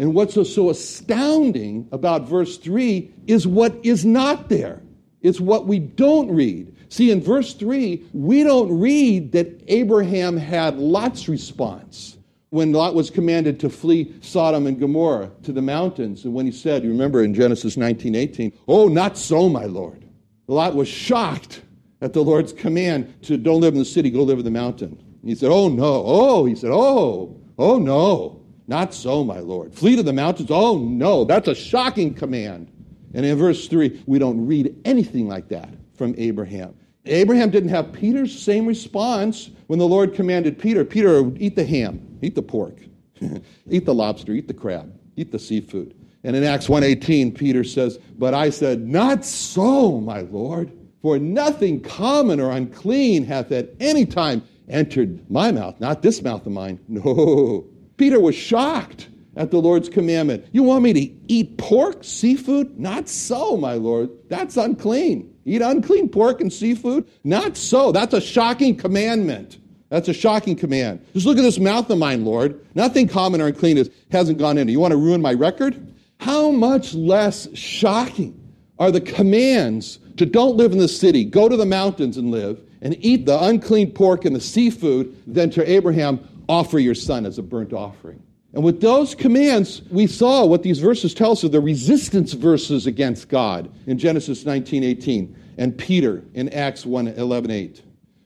and 0.00 0.14
what's 0.14 0.32
so, 0.32 0.70
astounding 0.70 1.86
about 1.92 2.26
verse 2.26 2.56
3 2.56 3.12
is 3.26 3.46
what 3.46 3.76
is 3.82 4.02
not 4.06 4.48
there. 4.48 4.80
It's 5.20 5.40
what 5.40 5.66
we 5.66 5.78
don't 5.78 6.30
read. 6.30 6.74
See, 6.88 7.10
in 7.10 7.20
verse 7.20 7.52
3, 7.52 8.06
we 8.14 8.42
don't 8.42 8.80
read 8.80 9.32
that 9.32 9.62
Abraham 9.68 10.38
had 10.38 10.78
Lot's 10.78 11.28
response 11.28 12.16
when 12.48 12.72
Lot 12.72 12.94
was 12.94 13.10
commanded 13.10 13.60
to 13.60 13.68
flee 13.68 14.14
Sodom 14.22 14.66
and 14.66 14.80
Gomorrah 14.80 15.32
to 15.42 15.52
the 15.52 15.60
mountains. 15.60 16.24
And 16.24 16.32
when 16.32 16.46
he 16.46 16.52
said, 16.52 16.82
you 16.82 16.88
remember 16.88 17.22
in 17.22 17.34
Genesis 17.34 17.76
19 17.76 18.14
18, 18.14 18.52
Oh, 18.68 18.88
not 18.88 19.18
so, 19.18 19.50
my 19.50 19.66
Lord. 19.66 20.08
Lot 20.46 20.74
was 20.76 20.88
shocked 20.88 21.60
at 22.00 22.14
the 22.14 22.22
Lord's 22.24 22.54
command 22.54 23.22
to 23.24 23.36
don't 23.36 23.60
live 23.60 23.74
in 23.74 23.80
the 23.80 23.84
city, 23.84 24.08
go 24.08 24.22
live 24.22 24.38
in 24.38 24.46
the 24.46 24.50
mountain. 24.50 24.98
He 25.22 25.34
said, 25.34 25.50
Oh, 25.50 25.68
no. 25.68 26.02
Oh, 26.06 26.46
he 26.46 26.54
said, 26.54 26.70
Oh, 26.72 27.38
oh, 27.58 27.78
no. 27.78 28.39
Not 28.70 28.94
so, 28.94 29.24
my 29.24 29.40
Lord. 29.40 29.74
Flee 29.74 29.96
to 29.96 30.02
the 30.04 30.12
mountains. 30.12 30.48
Oh, 30.48 30.78
no. 30.78 31.24
That's 31.24 31.48
a 31.48 31.56
shocking 31.56 32.14
command. 32.14 32.70
And 33.12 33.26
in 33.26 33.36
verse 33.36 33.66
3, 33.66 34.04
we 34.06 34.20
don't 34.20 34.46
read 34.46 34.80
anything 34.84 35.26
like 35.26 35.48
that 35.48 35.70
from 35.94 36.14
Abraham. 36.16 36.76
Abraham 37.04 37.50
didn't 37.50 37.70
have 37.70 37.92
Peter's 37.92 38.38
same 38.40 38.66
response 38.66 39.50
when 39.66 39.80
the 39.80 39.88
Lord 39.88 40.14
commanded 40.14 40.56
Peter, 40.56 40.84
Peter, 40.84 41.32
eat 41.38 41.56
the 41.56 41.64
ham, 41.64 42.16
eat 42.22 42.36
the 42.36 42.42
pork, 42.42 42.78
eat 43.70 43.86
the 43.86 43.94
lobster, 43.94 44.32
eat 44.34 44.46
the 44.46 44.54
crab, 44.54 44.96
eat 45.16 45.32
the 45.32 45.38
seafood. 45.40 45.92
And 46.22 46.36
in 46.36 46.44
Acts 46.44 46.68
1:18, 46.68 47.34
Peter 47.34 47.64
says, 47.64 47.98
"But 48.18 48.34
I 48.34 48.50
said, 48.50 48.86
not 48.86 49.24
so, 49.24 50.00
my 50.00 50.20
Lord, 50.20 50.70
for 51.02 51.18
nothing 51.18 51.80
common 51.80 52.38
or 52.38 52.52
unclean 52.52 53.24
hath 53.24 53.50
at 53.50 53.70
any 53.80 54.06
time 54.06 54.42
entered 54.68 55.28
my 55.28 55.50
mouth, 55.50 55.80
not 55.80 56.02
this 56.02 56.22
mouth 56.22 56.46
of 56.46 56.52
mine." 56.52 56.78
No. 56.88 57.64
Peter 58.00 58.18
was 58.18 58.34
shocked 58.34 59.10
at 59.36 59.50
the 59.50 59.58
Lord's 59.58 59.90
commandment. 59.90 60.46
You 60.52 60.62
want 60.62 60.82
me 60.82 60.94
to 60.94 61.00
eat 61.28 61.58
pork, 61.58 62.02
seafood? 62.02 62.80
Not 62.80 63.10
so, 63.10 63.58
my 63.58 63.74
Lord. 63.74 64.08
That's 64.30 64.56
unclean. 64.56 65.30
Eat 65.44 65.60
unclean 65.60 66.08
pork 66.08 66.40
and 66.40 66.50
seafood? 66.50 67.06
Not 67.24 67.58
so. 67.58 67.92
That's 67.92 68.14
a 68.14 68.20
shocking 68.22 68.74
commandment. 68.74 69.58
That's 69.90 70.08
a 70.08 70.14
shocking 70.14 70.56
command. 70.56 71.04
Just 71.12 71.26
look 71.26 71.36
at 71.36 71.42
this 71.42 71.58
mouth 71.58 71.90
of 71.90 71.98
mine, 71.98 72.24
Lord. 72.24 72.64
Nothing 72.74 73.06
common 73.06 73.42
or 73.42 73.48
unclean 73.48 73.76
is, 73.76 73.90
hasn't 74.10 74.38
gone 74.38 74.56
in. 74.56 74.66
You 74.68 74.80
want 74.80 74.92
to 74.92 74.96
ruin 74.96 75.20
my 75.20 75.34
record? 75.34 75.94
How 76.20 76.50
much 76.50 76.94
less 76.94 77.54
shocking 77.54 78.34
are 78.78 78.90
the 78.90 79.02
commands 79.02 79.98
to 80.16 80.24
don't 80.24 80.56
live 80.56 80.72
in 80.72 80.78
the 80.78 80.88
city, 80.88 81.22
go 81.22 81.50
to 81.50 81.56
the 81.56 81.66
mountains 81.66 82.16
and 82.16 82.30
live, 82.30 82.62
and 82.80 82.96
eat 83.00 83.26
the 83.26 83.44
unclean 83.44 83.92
pork 83.92 84.24
and 84.24 84.34
the 84.34 84.40
seafood 84.40 85.14
than 85.26 85.50
to 85.50 85.70
Abraham, 85.70 86.26
offer 86.50 86.78
your 86.78 86.94
son 86.94 87.24
as 87.24 87.38
a 87.38 87.42
burnt 87.42 87.72
offering? 87.72 88.22
And 88.52 88.64
with 88.64 88.80
those 88.80 89.14
commands, 89.14 89.82
we 89.90 90.08
saw 90.08 90.44
what 90.44 90.64
these 90.64 90.80
verses 90.80 91.14
tell 91.14 91.32
us 91.32 91.44
of 91.44 91.52
the 91.52 91.60
resistance 91.60 92.32
verses 92.32 92.86
against 92.86 93.28
God 93.28 93.70
in 93.86 93.96
Genesis 93.96 94.44
19 94.44 94.82
18 94.82 95.36
and 95.58 95.78
Peter 95.78 96.24
in 96.34 96.48
Acts 96.48 96.84
1 96.84 97.08
11 97.08 97.50
8. 97.50 97.82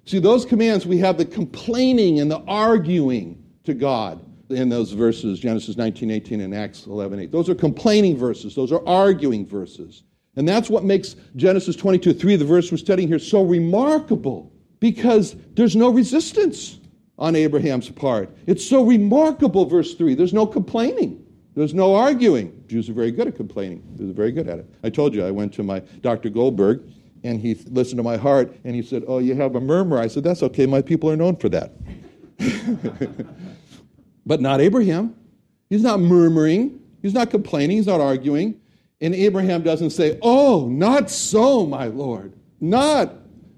See, 0.07 0.19
those 0.19 0.47
commands, 0.47 0.87
we 0.87 0.99
have 0.99 1.19
the 1.19 1.25
complaining 1.25 2.21
and 2.21 2.31
the 2.31 2.41
arguing 2.47 3.43
to 3.65 3.75
God 3.75 4.25
in 4.51 4.69
those 4.69 4.93
verses, 4.93 5.41
Genesis 5.41 5.77
19 5.77 6.11
18 6.11 6.41
and 6.41 6.55
Acts 6.55 6.87
11 6.87 7.21
8. 7.21 7.31
Those 7.31 7.51
are 7.51 7.55
complaining 7.55 8.17
verses, 8.17 8.55
those 8.55 8.73
are 8.73 8.87
arguing 8.87 9.47
verses. 9.47 10.05
And 10.37 10.49
that's 10.49 10.69
what 10.69 10.85
makes 10.85 11.17
Genesis 11.37 11.77
22 11.77 12.15
3, 12.15 12.37
the 12.37 12.45
verse 12.47 12.73
we're 12.73 12.79
studying 12.79 13.09
here, 13.09 13.19
so 13.19 13.43
remarkable 13.43 14.51
because 14.81 15.37
there's 15.55 15.77
no 15.77 15.91
resistance 15.91 16.81
on 17.19 17.37
Abraham's 17.37 17.91
part. 17.91 18.37
It's 18.47 18.67
so 18.67 18.85
remarkable, 18.85 19.65
verse 19.67 19.95
3. 19.95 20.15
There's 20.15 20.35
no 20.35 20.47
complaining. 20.47 21.25
There's 21.55 21.75
no 21.75 21.95
arguing. 21.95 22.65
Jews 22.67 22.89
are 22.89 22.95
very 22.95 23.13
good 23.13 23.29
at 23.29 23.37
complaining. 23.37 23.83
They're 23.95 24.13
very 24.13 24.33
good 24.33 24.49
at 24.49 24.59
it. 24.59 24.75
I 24.83 24.91
told 24.91 25.15
you 25.15 25.25
I 25.25 25.31
went 25.31 25.55
to 25.55 25.63
my 25.63 25.81
Dr. 26.01 26.29
Goldberg, 26.29 26.83
and 27.23 27.41
he 27.41 27.55
listened 27.71 27.99
to 27.99 28.03
my 28.03 28.17
heart, 28.17 28.57
and 28.65 28.75
he 28.75 28.83
said, 28.83 29.05
"Oh, 29.07 29.19
you 29.19 29.35
have 29.37 29.55
a 29.55 29.61
murmur." 29.61 29.99
I 29.99 30.09
said, 30.09 30.25
"That's 30.25 30.43
okay. 30.43 30.67
My 30.67 30.83
people 30.83 31.09
are 31.11 31.17
known 31.17 31.37
for 31.37 31.49
that." 31.51 31.73
but 34.27 34.41
not 34.41 34.61
Abraham. 34.61 35.15
He's 35.71 35.83
not 35.83 36.01
murmuring. 36.01 36.81
He's 37.03 37.15
not 37.15 37.31
complaining. 37.31 37.77
He's 37.77 37.87
not 37.87 38.01
arguing. 38.01 38.61
And 39.01 39.15
Abraham 39.15 39.63
doesn't 39.63 39.91
say, 39.91 40.19
"Oh, 40.23 40.67
not 40.69 41.09
so, 41.09 41.67
my 41.67 41.87
Lord. 41.87 42.35
Not 42.61 43.15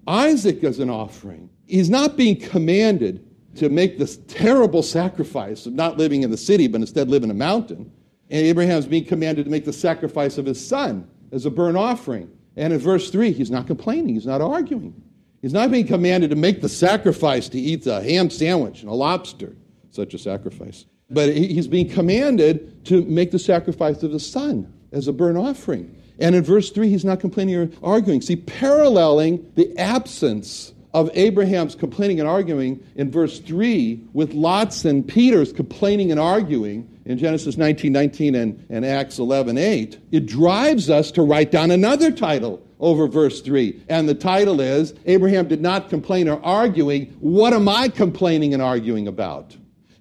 Isaac 0.06 0.62
as 0.64 0.80
an 0.80 0.90
offering." 0.90 1.48
He's 1.64 1.88
not 1.88 2.16
being 2.18 2.38
commanded 2.38 3.25
to 3.56 3.68
make 3.68 3.98
this 3.98 4.18
terrible 4.28 4.82
sacrifice 4.82 5.66
of 5.66 5.72
not 5.72 5.98
living 5.98 6.22
in 6.22 6.30
the 6.30 6.36
city, 6.36 6.66
but 6.68 6.80
instead 6.80 7.08
live 7.08 7.24
in 7.24 7.30
a 7.30 7.34
mountain. 7.34 7.90
And 8.30 8.46
Abraham's 8.46 8.86
being 8.86 9.04
commanded 9.04 9.44
to 9.44 9.50
make 9.50 9.64
the 9.64 9.72
sacrifice 9.72 10.38
of 10.38 10.46
his 10.46 10.64
son 10.64 11.08
as 11.32 11.46
a 11.46 11.50
burnt 11.50 11.76
offering. 11.76 12.30
And 12.56 12.72
in 12.72 12.78
verse 12.78 13.10
3, 13.10 13.32
he's 13.32 13.50
not 13.50 13.66
complaining, 13.66 14.14
he's 14.14 14.26
not 14.26 14.40
arguing. 14.40 15.02
He's 15.42 15.52
not 15.52 15.70
being 15.70 15.86
commanded 15.86 16.30
to 16.30 16.36
make 16.36 16.60
the 16.60 16.68
sacrifice 16.68 17.48
to 17.50 17.60
eat 17.60 17.86
a 17.86 18.02
ham 18.02 18.30
sandwich 18.30 18.80
and 18.80 18.90
a 18.90 18.94
lobster, 18.94 19.54
such 19.90 20.14
a 20.14 20.18
sacrifice. 20.18 20.86
But 21.10 21.36
he's 21.36 21.68
being 21.68 21.88
commanded 21.88 22.84
to 22.86 23.04
make 23.04 23.30
the 23.30 23.38
sacrifice 23.38 24.02
of 24.02 24.10
his 24.10 24.28
son 24.28 24.72
as 24.90 25.06
a 25.06 25.12
burnt 25.12 25.38
offering. 25.38 25.94
And 26.18 26.34
in 26.34 26.42
verse 26.42 26.70
3, 26.70 26.88
he's 26.88 27.04
not 27.04 27.20
complaining 27.20 27.56
or 27.56 27.70
arguing. 27.82 28.22
See, 28.22 28.36
paralleling 28.36 29.52
the 29.54 29.76
absence 29.78 30.72
of 30.96 31.10
Abraham's 31.12 31.74
complaining 31.74 32.20
and 32.20 32.28
arguing 32.28 32.82
in 32.94 33.10
verse 33.10 33.38
3 33.40 34.00
with 34.14 34.32
Lot's 34.32 34.86
and 34.86 35.06
Peter's 35.06 35.52
complaining 35.52 36.10
and 36.10 36.18
arguing 36.18 36.88
in 37.04 37.18
Genesis 37.18 37.58
19 37.58 37.92
19 37.92 38.34
and, 38.34 38.66
and 38.70 38.86
Acts 38.86 39.18
11 39.18 39.58
8, 39.58 39.98
it 40.10 40.24
drives 40.24 40.88
us 40.88 41.10
to 41.10 41.20
write 41.20 41.50
down 41.50 41.70
another 41.70 42.10
title 42.10 42.66
over 42.80 43.08
verse 43.08 43.42
3. 43.42 43.78
And 43.90 44.08
the 44.08 44.14
title 44.14 44.58
is 44.58 44.94
Abraham 45.04 45.48
did 45.48 45.60
not 45.60 45.90
complain 45.90 46.30
or 46.30 46.42
arguing. 46.42 47.08
What 47.20 47.52
am 47.52 47.68
I 47.68 47.88
complaining 47.88 48.54
and 48.54 48.62
arguing 48.62 49.06
about? 49.06 49.54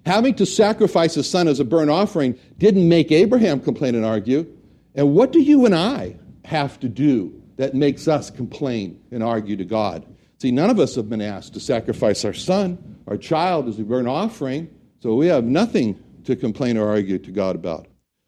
Having 0.06 0.36
to 0.36 0.46
sacrifice 0.46 1.12
his 1.12 1.28
son 1.28 1.46
as 1.46 1.60
a 1.60 1.64
burnt 1.66 1.90
offering 1.90 2.38
didn't 2.56 2.88
make 2.88 3.12
Abraham 3.12 3.60
complain 3.60 3.96
and 3.96 4.04
argue. 4.06 4.46
And 4.94 5.12
what 5.12 5.30
do 5.30 5.42
you 5.42 5.66
and 5.66 5.74
I 5.74 6.16
have 6.46 6.80
to 6.80 6.88
do 6.88 7.38
that 7.58 7.74
makes 7.74 8.08
us 8.08 8.30
complain 8.30 8.98
and 9.10 9.22
argue 9.22 9.56
to 9.56 9.64
God? 9.66 10.06
See, 10.38 10.50
none 10.50 10.68
of 10.68 10.78
us 10.78 10.94
have 10.96 11.08
been 11.08 11.22
asked 11.22 11.54
to 11.54 11.60
sacrifice 11.60 12.24
our 12.24 12.34
son, 12.34 12.98
our 13.06 13.16
child, 13.16 13.68
as 13.68 13.78
a 13.78 13.84
burnt 13.84 14.08
offering, 14.08 14.68
so 15.00 15.14
we 15.14 15.28
have 15.28 15.44
nothing 15.44 16.02
to 16.24 16.36
complain 16.36 16.76
or 16.76 16.88
argue 16.88 17.18
to 17.18 17.30
God 17.30 17.56
about. 17.56 17.86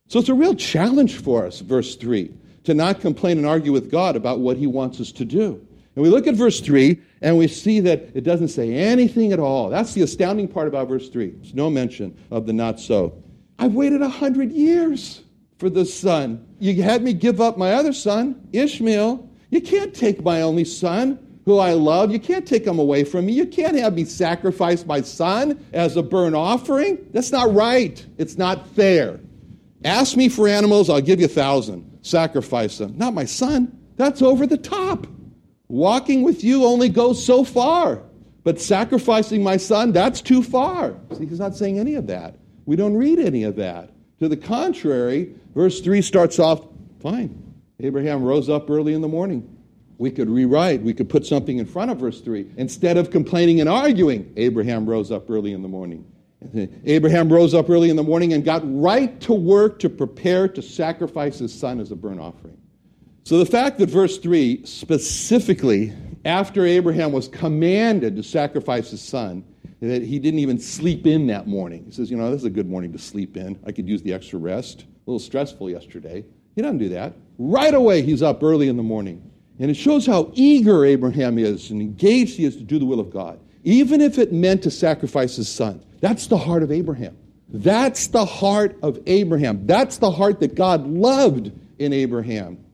So 0.08 0.18
it's 0.18 0.30
a 0.30 0.34
real 0.34 0.54
challenge 0.54 1.18
for 1.18 1.44
us, 1.44 1.60
verse 1.60 1.96
3, 1.96 2.32
to 2.64 2.72
not 2.72 3.00
complain 3.00 3.36
and 3.36 3.46
argue 3.46 3.72
with 3.72 3.90
God 3.90 4.16
about 4.16 4.40
what 4.40 4.56
he 4.56 4.66
wants 4.66 5.00
us 5.00 5.12
to 5.12 5.24
do. 5.24 5.64
And 5.96 6.02
we 6.02 6.08
look 6.08 6.26
at 6.26 6.34
verse 6.34 6.60
3 6.60 6.98
and 7.20 7.36
we 7.36 7.48
see 7.48 7.80
that 7.80 8.10
it 8.14 8.22
doesn't 8.22 8.48
say 8.48 8.72
anything 8.72 9.32
at 9.32 9.40
all. 9.40 9.68
That's 9.68 9.92
the 9.94 10.02
astounding 10.02 10.48
part 10.48 10.68
about 10.68 10.88
verse 10.88 11.08
3. 11.08 11.30
There's 11.30 11.54
no 11.54 11.68
mention 11.68 12.16
of 12.30 12.46
the 12.46 12.52
not 12.52 12.80
so. 12.80 13.22
I've 13.58 13.74
waited 13.74 14.00
a 14.00 14.08
hundred 14.08 14.52
years 14.52 15.22
for 15.58 15.68
the 15.68 15.84
son. 15.84 16.46
You 16.60 16.82
had 16.82 17.02
me 17.02 17.12
give 17.12 17.40
up 17.40 17.58
my 17.58 17.72
other 17.72 17.92
son, 17.92 18.48
Ishmael. 18.52 19.28
You 19.50 19.60
can't 19.60 19.92
take 19.92 20.22
my 20.22 20.42
only 20.42 20.64
son 20.64 21.18
who 21.48 21.56
I 21.56 21.72
love. 21.72 22.10
You 22.10 22.20
can't 22.20 22.46
take 22.46 22.66
him 22.66 22.78
away 22.78 23.04
from 23.04 23.24
me. 23.24 23.32
You 23.32 23.46
can't 23.46 23.74
have 23.78 23.94
me 23.94 24.04
sacrifice 24.04 24.84
my 24.84 25.00
son 25.00 25.64
as 25.72 25.96
a 25.96 26.02
burnt 26.02 26.34
offering. 26.34 26.98
That's 27.14 27.32
not 27.32 27.54
right. 27.54 28.04
It's 28.18 28.36
not 28.36 28.68
fair. 28.68 29.18
Ask 29.82 30.14
me 30.14 30.28
for 30.28 30.46
animals, 30.46 30.90
I'll 30.90 31.00
give 31.00 31.20
you 31.20 31.24
a 31.24 31.30
thousand. 31.30 32.00
Sacrifice 32.02 32.76
them. 32.76 32.98
Not 32.98 33.14
my 33.14 33.24
son. 33.24 33.74
That's 33.96 34.20
over 34.20 34.46
the 34.46 34.58
top. 34.58 35.06
Walking 35.68 36.22
with 36.22 36.44
you 36.44 36.66
only 36.66 36.90
goes 36.90 37.24
so 37.24 37.44
far. 37.44 38.02
But 38.44 38.60
sacrificing 38.60 39.42
my 39.42 39.56
son, 39.56 39.92
that's 39.92 40.20
too 40.20 40.42
far. 40.42 40.96
See, 41.16 41.24
he's 41.24 41.40
not 41.40 41.56
saying 41.56 41.78
any 41.78 41.94
of 41.94 42.06
that. 42.08 42.36
We 42.66 42.76
don't 42.76 42.94
read 42.94 43.18
any 43.18 43.44
of 43.44 43.56
that. 43.56 43.88
To 44.18 44.28
the 44.28 44.36
contrary, 44.36 45.32
verse 45.54 45.80
3 45.80 46.02
starts 46.02 46.38
off 46.38 46.66
fine. 47.00 47.42
Abraham 47.80 48.22
rose 48.22 48.50
up 48.50 48.68
early 48.68 48.92
in 48.92 49.00
the 49.00 49.08
morning 49.08 49.54
we 49.98 50.10
could 50.12 50.30
rewrite, 50.30 50.80
we 50.82 50.94
could 50.94 51.08
put 51.08 51.26
something 51.26 51.58
in 51.58 51.66
front 51.66 51.90
of 51.90 51.98
verse 51.98 52.20
3. 52.20 52.52
Instead 52.56 52.96
of 52.96 53.10
complaining 53.10 53.60
and 53.60 53.68
arguing, 53.68 54.32
Abraham 54.36 54.88
rose 54.88 55.10
up 55.10 55.28
early 55.28 55.52
in 55.52 55.62
the 55.62 55.68
morning. 55.68 56.04
Abraham 56.84 57.32
rose 57.32 57.52
up 57.52 57.68
early 57.68 57.90
in 57.90 57.96
the 57.96 58.02
morning 58.02 58.32
and 58.32 58.44
got 58.44 58.62
right 58.64 59.20
to 59.22 59.34
work 59.34 59.80
to 59.80 59.88
prepare 59.88 60.46
to 60.48 60.62
sacrifice 60.62 61.40
his 61.40 61.52
son 61.52 61.80
as 61.80 61.90
a 61.90 61.96
burnt 61.96 62.20
offering. 62.20 62.56
So 63.24 63.38
the 63.38 63.46
fact 63.46 63.78
that 63.78 63.90
verse 63.90 64.18
3 64.18 64.64
specifically, 64.64 65.92
after 66.24 66.64
Abraham 66.64 67.12
was 67.12 67.28
commanded 67.28 68.16
to 68.16 68.22
sacrifice 68.22 68.90
his 68.90 69.02
son, 69.02 69.44
that 69.80 70.02
he 70.02 70.18
didn't 70.18 70.40
even 70.40 70.58
sleep 70.58 71.06
in 71.06 71.26
that 71.26 71.46
morning. 71.46 71.84
He 71.84 71.90
says, 71.92 72.10
You 72.10 72.16
know, 72.16 72.30
this 72.30 72.40
is 72.40 72.46
a 72.46 72.50
good 72.50 72.68
morning 72.68 72.92
to 72.92 72.98
sleep 72.98 73.36
in. 73.36 73.58
I 73.66 73.72
could 73.72 73.88
use 73.88 74.02
the 74.02 74.12
extra 74.12 74.38
rest. 74.38 74.82
A 74.82 75.10
little 75.10 75.20
stressful 75.20 75.70
yesterday. 75.70 76.24
He 76.54 76.62
doesn't 76.62 76.78
do 76.78 76.88
that. 76.90 77.14
Right 77.38 77.74
away, 77.74 78.02
he's 78.02 78.22
up 78.22 78.42
early 78.42 78.68
in 78.68 78.76
the 78.76 78.82
morning. 78.82 79.30
And 79.58 79.70
it 79.70 79.74
shows 79.74 80.06
how 80.06 80.30
eager 80.34 80.84
Abraham 80.84 81.38
is 81.38 81.70
and 81.70 81.80
engaged 81.80 82.36
he 82.36 82.44
is 82.44 82.56
to 82.56 82.62
do 82.62 82.78
the 82.78 82.84
will 82.84 83.00
of 83.00 83.10
God, 83.10 83.40
even 83.64 84.00
if 84.00 84.18
it 84.18 84.32
meant 84.32 84.62
to 84.62 84.70
sacrifice 84.70 85.36
his 85.36 85.48
son. 85.48 85.84
That's 86.00 86.28
the 86.28 86.38
heart 86.38 86.62
of 86.62 86.70
Abraham. 86.70 87.16
That's 87.48 88.08
the 88.08 88.24
heart 88.24 88.78
of 88.82 88.98
Abraham. 89.06 89.66
That's 89.66 89.98
the 89.98 90.10
heart 90.10 90.40
that 90.40 90.54
God 90.54 90.86
loved 90.86 91.50
in 91.78 91.92
Abraham. 91.92 92.64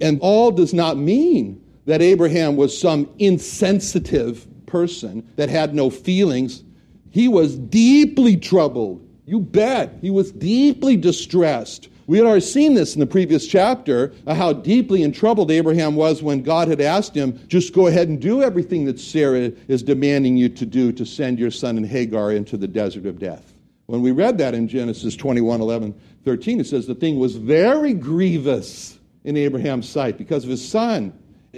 And 0.00 0.18
all 0.20 0.50
does 0.50 0.74
not 0.74 0.96
mean 0.96 1.64
that 1.86 2.02
Abraham 2.02 2.56
was 2.56 2.78
some 2.78 3.08
insensitive 3.18 4.46
person 4.66 5.26
that 5.36 5.48
had 5.48 5.74
no 5.74 5.88
feelings. 5.88 6.62
He 7.10 7.28
was 7.28 7.56
deeply 7.56 8.36
troubled. 8.36 9.06
You 9.24 9.40
bet. 9.40 9.98
He 10.00 10.10
was 10.10 10.30
deeply 10.32 10.96
distressed 10.96 11.88
we 12.08 12.16
had 12.16 12.26
already 12.26 12.40
seen 12.40 12.72
this 12.72 12.94
in 12.94 13.00
the 13.00 13.06
previous 13.06 13.46
chapter, 13.46 14.14
uh, 14.26 14.34
how 14.34 14.54
deeply 14.54 15.02
in 15.02 15.12
trouble 15.12 15.52
Abraham 15.52 15.94
was 15.94 16.22
when 16.22 16.42
God 16.42 16.66
had 16.66 16.80
asked 16.80 17.14
him, 17.14 17.38
just 17.48 17.74
go 17.74 17.86
ahead 17.86 18.08
and 18.08 18.18
do 18.18 18.42
everything 18.42 18.86
that 18.86 18.98
Sarah 18.98 19.52
is 19.68 19.82
demanding 19.82 20.34
you 20.34 20.48
to 20.48 20.64
do 20.64 20.90
to 20.92 21.04
send 21.04 21.38
your 21.38 21.50
son 21.50 21.76
and 21.76 21.86
Hagar 21.86 22.32
into 22.32 22.56
the 22.56 22.66
desert 22.66 23.04
of 23.04 23.18
death. 23.18 23.52
When 23.86 24.00
we 24.00 24.10
read 24.10 24.38
that 24.38 24.54
in 24.54 24.68
Genesis 24.68 25.16
21 25.16 25.60
11, 25.60 25.94
13, 26.24 26.60
it 26.60 26.66
says 26.66 26.86
the 26.86 26.94
thing 26.94 27.18
was 27.18 27.36
very 27.36 27.92
grievous 27.92 28.98
in 29.24 29.36
Abraham's 29.36 29.86
sight 29.86 30.16
because 30.16 30.44
of 30.44 30.50
his 30.50 30.66
son. 30.66 31.12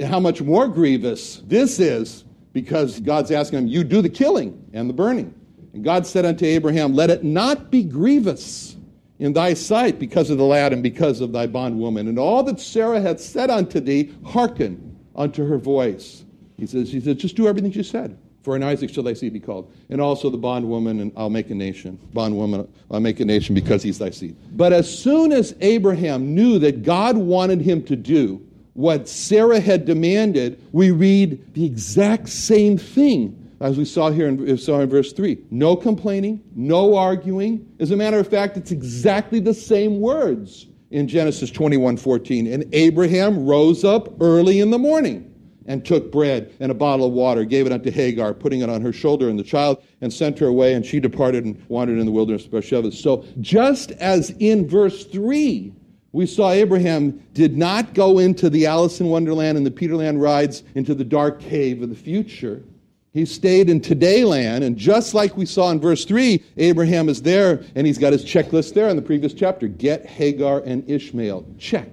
How 0.05 0.19
much 0.19 0.43
more 0.43 0.67
grievous 0.67 1.43
this 1.47 1.79
is 1.79 2.25
because 2.53 2.99
God's 2.99 3.31
asking 3.31 3.61
him, 3.61 3.67
You 3.69 3.85
do 3.85 4.03
the 4.03 4.09
killing 4.09 4.69
and 4.73 4.91
the 4.91 4.95
burning. 4.95 5.33
And 5.75 5.85
God 5.85 6.09
said 6.09 6.25
unto 6.25 6.45
Abraham, 6.45 6.95
Let 6.95 7.11
it 7.11 7.23
not 7.23 7.71
be 7.71 7.85
grievous 7.85 8.77
in 9.21 9.35
thy 9.35 9.55
sight 9.55 9.99
because 9.99 10.31
of 10.31 10.39
the 10.39 10.45
lad 10.45 10.73
and 10.73 10.83
because 10.83 11.21
of 11.21 11.31
thy 11.31 11.47
bondwoman. 11.47 12.09
And 12.09 12.19
all 12.19 12.43
that 12.45 12.59
Sarah 12.59 13.01
hath 13.01 13.21
said 13.21 13.51
unto 13.51 13.79
thee, 13.79 14.13
hearken 14.25 14.99
unto 15.15 15.47
her 15.47 15.59
voice. 15.59 16.25
He 16.57 16.67
says, 16.67 16.91
he 16.91 17.01
says, 17.01 17.17
just 17.17 17.37
do 17.37 17.47
everything 17.47 17.71
she 17.71 17.83
said. 17.83 18.19
For 18.43 18.57
in 18.57 18.63
Isaac 18.63 18.89
shall 18.89 19.03
thy 19.03 19.13
seed 19.13 19.35
be 19.35 19.41
called. 19.41 19.71
And 19.91 20.01
also 20.01 20.31
the 20.31 20.39
bondwoman, 20.39 21.01
and 21.01 21.13
I'll 21.15 21.29
make 21.29 21.51
a 21.51 21.55
nation. 21.55 21.99
Bondwoman, 22.15 22.67
I'll 22.91 23.01
make 23.01 23.21
a 23.21 23.25
nation 23.27 23.55
because 23.55 23.83
he's 23.83 23.99
thy 23.99 24.09
seed. 24.09 24.35
But 24.57 24.73
as 24.73 24.99
soon 24.99 25.33
as 25.33 25.55
Abraham 25.61 26.35
knew 26.35 26.59
that 26.59 26.83
God 26.83 27.19
wanted 27.19 27.61
him 27.61 27.83
to 27.85 27.97
do 27.97 28.41
what 28.73 29.07
Sarah 29.07 29.61
had 29.61 29.85
demanded, 29.85 30.63
we 30.73 30.91
read 30.91 31.53
the 31.53 31.67
exact 31.67 32.31
same 32.31 32.79
thing 32.79 33.37
as 33.61 33.77
we 33.77 33.85
saw 33.85 34.11
here 34.11 34.27
in, 34.27 34.57
saw 34.57 34.81
in 34.81 34.89
verse 34.89 35.13
3. 35.13 35.39
No 35.51 35.77
complaining, 35.77 36.43
no 36.55 36.97
arguing. 36.97 37.67
As 37.79 37.91
a 37.91 37.97
matter 37.97 38.19
of 38.19 38.27
fact, 38.27 38.57
it's 38.57 38.71
exactly 38.71 39.39
the 39.39 39.55
same 39.55 40.01
words 40.01 40.67
in 40.91 41.07
Genesis 41.07 41.51
21 41.51 41.97
14. 41.97 42.47
And 42.47 42.65
Abraham 42.73 43.47
rose 43.47 43.85
up 43.85 44.21
early 44.21 44.61
in 44.61 44.71
the 44.71 44.79
morning 44.79 45.27
and 45.67 45.85
took 45.85 46.11
bread 46.11 46.53
and 46.59 46.73
a 46.73 46.75
bottle 46.75 47.07
of 47.07 47.13
water, 47.13 47.45
gave 47.45 47.67
it 47.67 47.73
unto 47.73 47.91
Hagar, 47.91 48.35
putting 48.35 48.61
it 48.61 48.71
on 48.71 48.81
her 48.81 48.93
shoulder 48.93 49.29
and 49.29 49.39
the 49.39 49.45
child, 49.45 49.83
and 50.01 50.13
sent 50.13 50.39
her 50.39 50.47
away, 50.47 50.73
and 50.75 50.85
she 50.85 50.99
departed 50.99 51.45
and 51.45 51.63
wandered 51.69 51.99
in 51.99 52.07
the 52.07 52.13
wilderness 52.13 52.47
of 52.47 52.51
Beersheba. 52.51 52.91
So, 52.93 53.25
just 53.41 53.93
as 53.93 54.31
in 54.41 54.67
verse 54.67 55.05
3, 55.05 55.73
we 56.13 56.27
saw 56.27 56.51
Abraham 56.51 57.23
did 57.35 57.57
not 57.57 57.95
go 57.95 58.19
into 58.19 58.51
the 58.51 58.67
Alice 58.67 59.01
in 59.01 59.07
Wonderland 59.07 59.57
and 59.57 59.65
the 59.65 59.71
Peterland 59.71 60.21
rides 60.21 60.65
into 60.75 60.95
the 60.95 61.05
dark 61.05 61.41
cave 61.41 61.83
of 61.83 61.89
the 61.89 61.95
future. 61.95 62.65
He 63.13 63.27
stayed 63.27 63.69
in 63.69 63.81
today 63.81 64.25
land, 64.25 64.63
and 64.63 64.77
just 64.77 65.15
like 65.15 65.37
we 65.37 65.45
saw 65.45 65.71
in 65.71 65.81
verse 65.81 66.05
3, 66.05 66.43
Abraham 66.59 67.09
is 67.09 67.23
there, 67.23 67.65
and 67.75 67.87
he's 67.87 67.99
got 67.99 68.13
his 68.13 68.25
checklist 68.25 68.75
there 68.75 68.89
in 68.89 68.95
the 68.95 69.03
previous 69.03 69.35
chapter. 69.35 69.67
Get 69.67 70.07
Hagar 70.07 70.63
and 70.65 70.89
Ishmael. 70.89 71.45
Check. 71.59 71.89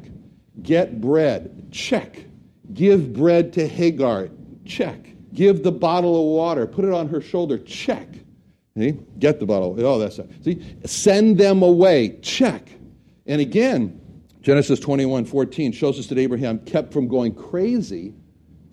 Get 0.61 1.01
bread. 1.01 1.69
Check. 1.71 2.25
Give 2.73 3.13
bread 3.13 3.51
to 3.53 3.67
Hagar. 3.67 4.29
Check. 4.65 5.07
Give 5.33 5.63
the 5.63 5.71
bottle 5.71 6.15
of 6.15 6.35
water. 6.35 6.67
Put 6.67 6.85
it 6.85 6.93
on 6.93 7.07
her 7.09 7.21
shoulder. 7.21 7.57
Check. 7.57 8.07
See? 8.77 8.91
Get 9.17 9.39
the 9.39 9.45
bottle. 9.47 9.75
Oh, 9.79 9.85
all 9.85 9.99
that 9.99 10.13
stuff. 10.13 10.27
See? 10.43 10.63
Send 10.85 11.39
them 11.39 11.63
away. 11.63 12.19
Check. 12.21 12.69
And 13.25 13.41
again, 13.41 13.99
Genesis 14.41 14.79
21 14.79 15.25
14 15.25 15.71
shows 15.71 15.97
us 15.97 16.07
that 16.07 16.19
Abraham 16.19 16.59
kept 16.59 16.93
from 16.93 17.07
going 17.07 17.33
crazy 17.33 18.13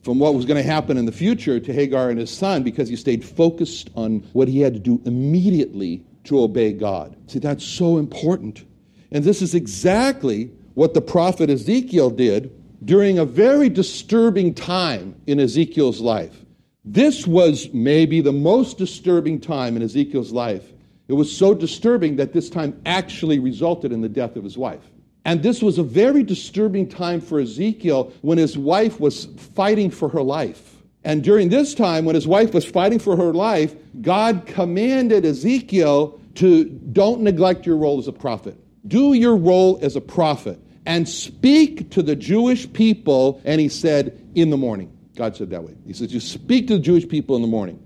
from 0.04 0.18
what 0.18 0.34
was 0.34 0.44
going 0.44 0.62
to 0.62 0.70
happen 0.70 0.99
in 0.99 1.06
the 1.06 1.12
future 1.12 1.58
to 1.58 1.73
Hagar 1.73 2.11
and 2.11 2.18
his 2.18 2.30
son 2.30 2.62
because 2.62 2.88
he 2.88 2.96
stayed 2.96 3.25
focused 3.25 3.90
on 3.96 4.18
what 4.34 4.49
he 4.49 4.61
had 4.61 4.75
to 4.75 4.78
do 4.78 5.00
immediately 5.06 6.04
to 6.25 6.40
obey 6.40 6.73
God. 6.73 7.16
See, 7.26 7.38
that's 7.38 7.64
so 7.64 7.96
important. 7.96 8.64
And 9.11 9.25
this 9.25 9.40
is 9.40 9.54
exactly 9.54 10.50
what 10.75 10.92
the 10.92 11.00
prophet 11.00 11.49
Ezekiel 11.49 12.11
did 12.11 12.52
during 12.84 13.18
a 13.18 13.25
very 13.25 13.70
disturbing 13.70 14.52
time 14.52 15.14
in 15.26 15.40
Ezekiel's 15.40 16.00
life. 16.00 16.44
This 16.84 17.26
was 17.26 17.70
maybe 17.73 18.20
the 18.20 18.32
most 18.32 18.76
disturbing 18.76 19.40
time 19.40 19.75
in 19.75 19.82
Ezekiel's 19.82 20.32
life. 20.32 20.70
It 21.08 21.14
was 21.14 21.34
so 21.34 21.54
disturbing 21.54 22.16
that 22.16 22.34
this 22.34 22.50
time 22.50 22.78
actually 22.84 23.38
resulted 23.38 23.90
in 23.92 24.02
the 24.02 24.08
death 24.08 24.37
of 24.37 24.44
his 24.44 24.58
wife. 24.58 24.84
And 25.25 25.43
this 25.43 25.62
was 25.62 25.78
a 25.78 25.83
very 25.83 26.23
disturbing 26.23 26.88
time 26.88 27.21
for 27.21 27.40
Ezekiel 27.40 28.12
when 28.21 28.38
his 28.38 28.59
wife 28.59 29.00
was 29.00 29.26
fighting 29.54 29.90
for 29.90 30.09
her 30.11 30.23
life. 30.23 30.76
And 31.02 31.23
during 31.23 31.49
this 31.49 31.75
time, 31.75 32.04
when 32.04 32.14
his 32.14 32.26
wife 32.26 32.54
was 32.54 32.64
fighting 32.64 32.99
for 32.99 33.16
her 33.16 33.33
life, 33.33 33.75
God 34.00 34.47
commanded 34.47 35.25
Ezekiel 35.25 36.21
to 36.37 36.64
don't 36.64 37.21
neglect 37.23 37.66
your 37.66 37.76
role 37.76 37.99
as 37.99 38.09
a 38.09 38.12
prophet. 38.12 38.59
Do 38.87 39.14
your 39.14 39.37
role 39.37 39.78
as 39.83 39.97
a 39.97 40.00
prophet 40.00 40.59
and 40.87 41.09
speak 41.09 41.90
to 41.93 42.02
the 42.02 42.16
Jewish 42.16 42.71
people. 42.73 43.40
And 43.45 43.61
he 43.61 43.69
said, 43.69 44.21
in 44.35 44.50
the 44.50 44.57
morning. 44.57 44.90
God 45.16 45.37
said 45.37 45.50
that 45.50 45.62
way. 45.62 45.75
He 45.87 45.93
says, 45.93 46.12
You 46.12 46.21
speak 46.21 46.66
to 46.69 46.75
the 46.75 46.83
Jewish 46.83 47.09
people 47.09 47.37
in 47.37 47.43
the 47.43 47.49
morning. 47.49 47.81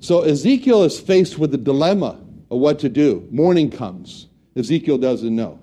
So 0.00 0.20
Ezekiel 0.20 0.84
is 0.84 1.00
faced 1.00 1.38
with 1.38 1.50
the 1.50 1.58
dilemma 1.58 2.20
of 2.50 2.58
what 2.58 2.80
to 2.80 2.88
do. 2.88 3.26
Morning 3.30 3.70
comes. 3.70 4.28
Ezekiel 4.54 4.98
doesn't 4.98 5.34
know. 5.34 5.58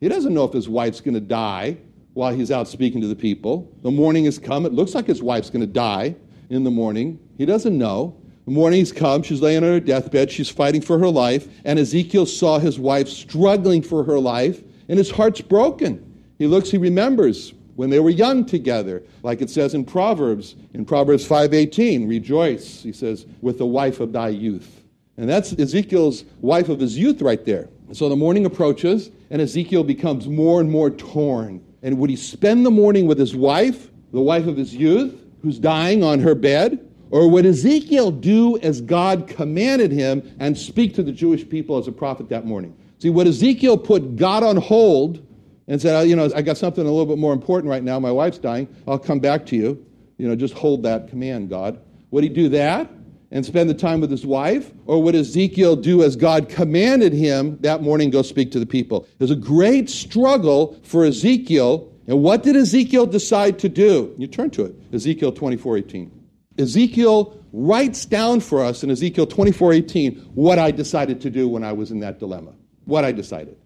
He 0.00 0.08
doesn't 0.08 0.34
know 0.34 0.44
if 0.44 0.52
his 0.52 0.68
wife's 0.68 1.00
going 1.00 1.14
to 1.14 1.20
die 1.20 1.78
while 2.14 2.32
he's 2.34 2.50
out 2.50 2.68
speaking 2.68 3.00
to 3.00 3.08
the 3.08 3.16
people. 3.16 3.70
The 3.82 3.90
morning 3.90 4.24
has 4.24 4.38
come. 4.38 4.66
It 4.66 4.72
looks 4.72 4.94
like 4.94 5.06
his 5.06 5.22
wife's 5.22 5.50
going 5.50 5.60
to 5.60 5.66
die 5.66 6.16
in 6.50 6.64
the 6.64 6.70
morning. 6.70 7.18
He 7.38 7.46
doesn't 7.46 7.76
know. 7.76 8.16
The 8.46 8.52
morning's 8.52 8.92
come. 8.92 9.22
She's 9.22 9.42
laying 9.42 9.64
on 9.64 9.70
her 9.70 9.80
deathbed. 9.80 10.30
She's 10.30 10.48
fighting 10.48 10.80
for 10.80 10.98
her 10.98 11.08
life. 11.08 11.48
And 11.64 11.78
Ezekiel 11.78 12.26
saw 12.26 12.58
his 12.58 12.78
wife 12.78 13.08
struggling 13.08 13.82
for 13.82 14.04
her 14.04 14.18
life, 14.18 14.62
and 14.88 14.98
his 14.98 15.10
heart's 15.10 15.40
broken. 15.40 16.22
He 16.38 16.46
looks, 16.46 16.70
he 16.70 16.78
remembers 16.78 17.54
when 17.74 17.90
they 17.90 18.00
were 18.00 18.10
young 18.10 18.44
together, 18.44 19.02
like 19.22 19.42
it 19.42 19.50
says 19.50 19.74
in 19.74 19.84
Proverbs, 19.84 20.56
in 20.74 20.84
Proverbs 20.84 21.26
5:18, 21.26 22.08
rejoice, 22.08 22.82
he 22.82 22.92
says, 22.92 23.26
with 23.42 23.58
the 23.58 23.66
wife 23.66 24.00
of 24.00 24.12
thy 24.12 24.28
youth. 24.28 24.82
And 25.18 25.28
that's 25.28 25.52
Ezekiel's 25.52 26.24
wife 26.40 26.68
of 26.68 26.80
his 26.80 26.96
youth 26.96 27.20
right 27.22 27.44
there. 27.44 27.68
So 27.92 28.08
the 28.08 28.16
morning 28.16 28.46
approaches, 28.46 29.10
and 29.30 29.40
Ezekiel 29.40 29.84
becomes 29.84 30.26
more 30.28 30.60
and 30.60 30.70
more 30.70 30.90
torn. 30.90 31.64
And 31.82 31.98
would 31.98 32.10
he 32.10 32.16
spend 32.16 32.66
the 32.66 32.70
morning 32.70 33.06
with 33.06 33.18
his 33.18 33.36
wife, 33.36 33.90
the 34.12 34.20
wife 34.20 34.46
of 34.46 34.56
his 34.56 34.74
youth, 34.74 35.14
who's 35.42 35.58
dying 35.58 36.02
on 36.02 36.20
her 36.20 36.34
bed? 36.34 36.82
Or 37.10 37.30
would 37.30 37.46
Ezekiel 37.46 38.10
do 38.10 38.58
as 38.58 38.80
God 38.80 39.28
commanded 39.28 39.92
him 39.92 40.34
and 40.40 40.58
speak 40.58 40.94
to 40.96 41.02
the 41.02 41.12
Jewish 41.12 41.48
people 41.48 41.78
as 41.78 41.86
a 41.86 41.92
prophet 41.92 42.28
that 42.30 42.44
morning? 42.44 42.76
See, 42.98 43.10
would 43.10 43.28
Ezekiel 43.28 43.78
put 43.78 44.16
God 44.16 44.42
on 44.42 44.56
hold 44.56 45.24
and 45.68 45.80
said, 45.80 45.96
oh, 45.96 46.02
you 46.02 46.16
know, 46.16 46.30
I 46.34 46.42
got 46.42 46.56
something 46.56 46.84
a 46.84 46.90
little 46.90 47.06
bit 47.06 47.18
more 47.18 47.32
important 47.32 47.70
right 47.70 47.82
now. 47.82 48.00
My 48.00 48.10
wife's 48.10 48.38
dying. 48.38 48.68
I'll 48.88 48.98
come 48.98 49.20
back 49.20 49.46
to 49.46 49.56
you. 49.56 49.86
You 50.18 50.28
know, 50.28 50.34
just 50.34 50.54
hold 50.54 50.82
that 50.84 51.08
command, 51.08 51.50
God. 51.50 51.80
Would 52.10 52.24
he 52.24 52.30
do 52.30 52.48
that? 52.50 52.90
And 53.30 53.44
spend 53.44 53.68
the 53.68 53.74
time 53.74 54.00
with 54.00 54.10
his 54.10 54.24
wife? 54.24 54.72
Or 54.86 55.02
would 55.02 55.14
Ezekiel 55.14 55.76
do 55.76 56.02
as 56.02 56.16
God 56.16 56.48
commanded 56.48 57.12
him 57.12 57.58
that 57.60 57.82
morning, 57.82 58.10
go 58.10 58.22
speak 58.22 58.50
to 58.52 58.60
the 58.60 58.66
people? 58.66 59.06
There's 59.18 59.30
a 59.30 59.36
great 59.36 59.90
struggle 59.90 60.78
for 60.82 61.04
Ezekiel. 61.04 61.92
And 62.06 62.22
what 62.22 62.42
did 62.42 62.56
Ezekiel 62.56 63.06
decide 63.06 63.58
to 63.60 63.68
do? 63.68 64.14
You 64.18 64.26
turn 64.26 64.50
to 64.50 64.64
it, 64.64 64.74
Ezekiel 64.92 65.32
24 65.32 65.78
18. 65.78 66.12
Ezekiel 66.58 67.38
writes 67.52 68.04
down 68.04 68.40
for 68.40 68.62
us 68.62 68.82
in 68.82 68.90
Ezekiel 68.90 69.26
24 69.26 69.72
18 69.72 70.14
what 70.34 70.58
I 70.58 70.70
decided 70.70 71.20
to 71.22 71.30
do 71.30 71.48
when 71.48 71.64
I 71.64 71.72
was 71.72 71.90
in 71.90 72.00
that 72.00 72.18
dilemma. 72.18 72.52
What 72.84 73.04
I 73.04 73.12
decided. 73.12 73.56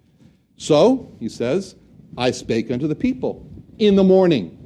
So, 0.56 1.10
he 1.18 1.28
says, 1.28 1.74
I 2.16 2.30
spake 2.30 2.70
unto 2.70 2.86
the 2.86 2.94
people 2.94 3.46
in 3.78 3.96
the 3.96 4.04
morning. 4.04 4.56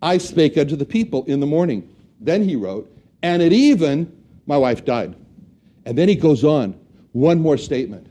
I 0.00 0.18
spake 0.18 0.56
unto 0.58 0.76
the 0.76 0.84
people 0.84 1.24
in 1.24 1.40
the 1.40 1.46
morning. 1.46 1.88
Then 2.20 2.42
he 2.42 2.56
wrote, 2.56 2.92
and 3.22 3.42
at 3.42 3.52
even 3.52 4.21
my 4.46 4.56
wife 4.56 4.84
died. 4.84 5.16
And 5.84 5.96
then 5.96 6.08
he 6.08 6.14
goes 6.14 6.44
on, 6.44 6.78
one 7.12 7.40
more 7.40 7.56
statement. 7.56 8.06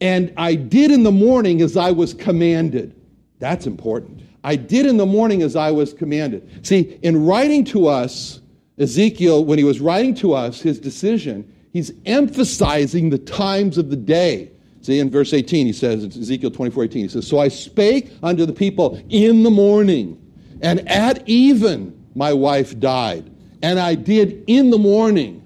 And 0.00 0.32
I 0.36 0.54
did 0.54 0.90
in 0.90 1.04
the 1.04 1.12
morning 1.12 1.62
as 1.62 1.76
I 1.76 1.92
was 1.92 2.14
commanded. 2.14 2.94
That's 3.38 3.66
important. 3.66 4.22
I 4.44 4.56
did 4.56 4.86
in 4.86 4.96
the 4.96 5.06
morning 5.06 5.42
as 5.42 5.54
I 5.54 5.70
was 5.70 5.94
commanded. 5.94 6.66
See, 6.66 6.98
in 7.02 7.24
writing 7.24 7.64
to 7.66 7.86
us, 7.86 8.40
Ezekiel, 8.78 9.44
when 9.44 9.58
he 9.58 9.64
was 9.64 9.80
writing 9.80 10.14
to 10.16 10.34
us 10.34 10.60
his 10.60 10.80
decision, 10.80 11.52
he's 11.72 11.92
emphasizing 12.06 13.10
the 13.10 13.18
times 13.18 13.78
of 13.78 13.90
the 13.90 13.96
day. 13.96 14.50
See, 14.80 14.98
in 14.98 15.10
verse 15.10 15.32
18, 15.32 15.66
he 15.66 15.72
says, 15.72 16.04
Ezekiel 16.04 16.50
24 16.50 16.84
18, 16.84 17.02
he 17.02 17.08
says, 17.08 17.26
So 17.26 17.38
I 17.38 17.46
spake 17.48 18.10
unto 18.22 18.44
the 18.44 18.52
people 18.52 19.00
in 19.08 19.44
the 19.44 19.50
morning, 19.50 20.20
and 20.60 20.88
at 20.88 21.26
even 21.28 21.96
my 22.16 22.32
wife 22.32 22.78
died. 22.80 23.30
And 23.62 23.78
I 23.78 23.94
did 23.94 24.42
in 24.48 24.70
the 24.70 24.78
morning 24.78 25.41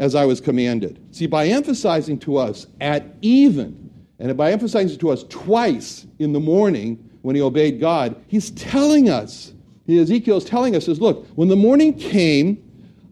as 0.00 0.14
I 0.14 0.24
was 0.24 0.40
commanded. 0.40 0.98
See, 1.12 1.26
by 1.26 1.46
emphasizing 1.46 2.18
to 2.20 2.38
us 2.38 2.66
at 2.80 3.04
even, 3.20 3.90
and 4.18 4.36
by 4.36 4.50
emphasizing 4.50 4.98
to 4.98 5.10
us 5.10 5.24
twice 5.28 6.06
in 6.18 6.32
the 6.32 6.40
morning 6.40 7.08
when 7.22 7.36
he 7.36 7.42
obeyed 7.42 7.78
God, 7.78 8.16
he's 8.26 8.50
telling 8.52 9.10
us, 9.10 9.52
Ezekiel 9.86 10.38
is 10.38 10.44
telling 10.44 10.74
us, 10.74 10.88
is 10.88 11.00
look, 11.00 11.26
when 11.34 11.48
the 11.48 11.56
morning 11.56 11.94
came, 11.94 12.62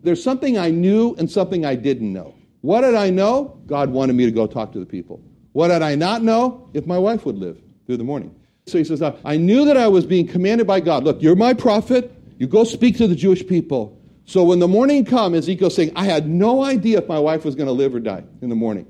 there's 0.03 0.23
something 0.23 0.57
I 0.57 0.71
knew 0.71 1.15
and 1.19 1.31
something 1.31 1.67
I 1.67 1.75
didn't 1.75 2.13
know. 2.13 2.35
What 2.63 2.81
did 2.81 2.95
I 2.95 3.11
know? 3.11 3.61
God 3.67 3.91
wanted 3.91 4.15
me 4.15 4.25
to 4.25 4.31
go 4.31 4.47
talk 4.47 4.73
to 4.73 4.81
the 4.81 4.87
people. 4.87 5.21
What 5.53 5.69
did 5.69 5.83
I 5.83 5.95
not 5.95 6.23
know? 6.23 6.71
If 6.73 6.87
my 6.87 6.99
wife 6.99 7.27
would 7.27 7.37
live 7.37 7.61
through 7.87 7.99
the 7.99 8.05
morning. 8.05 8.35
So 8.67 8.79
he 8.79 8.85
says, 8.85 9.03
I 9.03 9.37
knew 9.37 9.65
that 9.65 9.77
I 9.77 9.89
was 9.89 10.07
being 10.07 10.27
commanded 10.27 10.67
by 10.67 10.81
God. 10.81 11.05
Look, 11.05 11.21
you're 11.21 11.37
my 11.37 11.53
prophet. 11.53 12.13
You 12.39 12.47
go 12.47 12.65
speak 12.65 12.97
to 12.99 13.07
the 13.07 13.17
Jewish 13.17 13.47
people. 13.47 13.98
So 14.29 14.45
when 14.45 14.59
the 14.59 14.69
morning 14.69 15.07
come, 15.07 15.35
Ezekiel's 15.35 15.75
saying, 15.75 15.93
I 15.97 16.05
had 16.05 16.29
no 16.29 16.63
idea 16.63 16.99
if 16.99 17.09
my 17.09 17.19
wife 17.19 17.47
was 17.47 17.55
going 17.55 17.67
to 17.67 17.73
live 17.73 17.95
or 17.95 17.99
die 17.99 18.25
in 18.43 18.51
the 18.51 18.55
morning. 18.55 18.87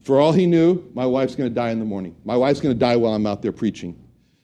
For 0.00 0.20
all 0.20 0.32
he 0.32 0.46
knew, 0.46 0.84
my 0.94 1.06
wife's 1.06 1.36
going 1.36 1.48
to 1.48 1.54
die 1.54 1.70
in 1.70 1.78
the 1.78 1.84
morning. 1.84 2.16
My 2.24 2.36
wife's 2.36 2.60
going 2.60 2.74
to 2.74 2.78
die 2.78 2.96
while 2.96 3.14
I'm 3.14 3.24
out 3.24 3.40
there 3.40 3.52
preaching. 3.52 3.96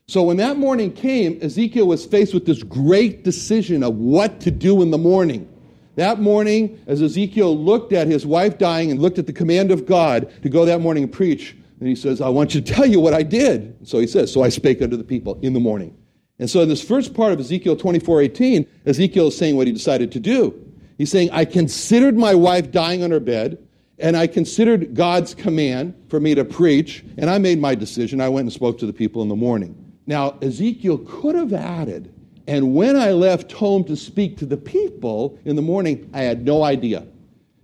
So 0.06 0.22
when 0.22 0.36
that 0.36 0.56
morning 0.56 0.92
came, 0.92 1.36
Ezekiel 1.42 1.88
was 1.88 2.06
faced 2.06 2.32
with 2.32 2.46
this 2.46 2.62
great 2.62 3.24
decision 3.24 3.82
of 3.82 3.96
what 3.96 4.38
to 4.42 4.52
do 4.52 4.82
in 4.82 4.92
the 4.92 4.98
morning. 4.98 5.52
That 5.96 6.20
morning, 6.20 6.80
as 6.86 7.02
Ezekiel 7.02 7.58
looked 7.58 7.92
at 7.92 8.06
his 8.06 8.24
wife 8.24 8.56
dying 8.56 8.92
and 8.92 9.02
looked 9.02 9.18
at 9.18 9.26
the 9.26 9.32
command 9.32 9.72
of 9.72 9.84
God 9.84 10.32
to 10.44 10.48
go 10.48 10.64
that 10.64 10.80
morning 10.80 11.02
and 11.02 11.12
preach, 11.12 11.56
and 11.80 11.88
he 11.88 11.96
says, 11.96 12.20
I 12.20 12.28
want 12.28 12.54
you 12.54 12.60
to 12.60 12.72
tell 12.72 12.86
you 12.86 13.00
what 13.00 13.14
I 13.14 13.24
did. 13.24 13.76
So 13.82 13.98
he 13.98 14.06
says, 14.06 14.32
So 14.32 14.44
I 14.44 14.50
spake 14.50 14.80
unto 14.80 14.96
the 14.96 15.02
people 15.02 15.40
in 15.42 15.54
the 15.54 15.60
morning. 15.60 15.96
And 16.38 16.50
so 16.50 16.60
in 16.60 16.68
this 16.68 16.82
first 16.82 17.14
part 17.14 17.32
of 17.32 17.40
Ezekiel 17.40 17.76
24 17.76 18.22
18, 18.22 18.66
Ezekiel 18.84 19.28
is 19.28 19.36
saying 19.36 19.56
what 19.56 19.66
he 19.66 19.72
decided 19.72 20.12
to 20.12 20.20
do. 20.20 20.54
He's 20.98 21.10
saying, 21.10 21.30
I 21.32 21.44
considered 21.44 22.16
my 22.16 22.34
wife 22.34 22.70
dying 22.70 23.02
on 23.02 23.10
her 23.10 23.20
bed, 23.20 23.58
and 23.98 24.16
I 24.16 24.26
considered 24.26 24.94
God's 24.94 25.34
command 25.34 25.94
for 26.08 26.20
me 26.20 26.34
to 26.34 26.44
preach, 26.44 27.04
and 27.18 27.28
I 27.30 27.38
made 27.38 27.60
my 27.60 27.74
decision. 27.74 28.20
I 28.20 28.28
went 28.28 28.44
and 28.44 28.52
spoke 28.52 28.78
to 28.78 28.86
the 28.86 28.92
people 28.92 29.22
in 29.22 29.28
the 29.28 29.36
morning. 29.36 29.74
Now, 30.06 30.38
Ezekiel 30.40 30.98
could 30.98 31.34
have 31.34 31.52
added, 31.52 32.12
and 32.46 32.74
when 32.74 32.96
I 32.96 33.12
left 33.12 33.52
home 33.52 33.84
to 33.84 33.96
speak 33.96 34.38
to 34.38 34.46
the 34.46 34.56
people 34.56 35.38
in 35.44 35.56
the 35.56 35.62
morning, 35.62 36.08
I 36.14 36.20
had 36.20 36.44
no 36.44 36.62
idea 36.62 37.06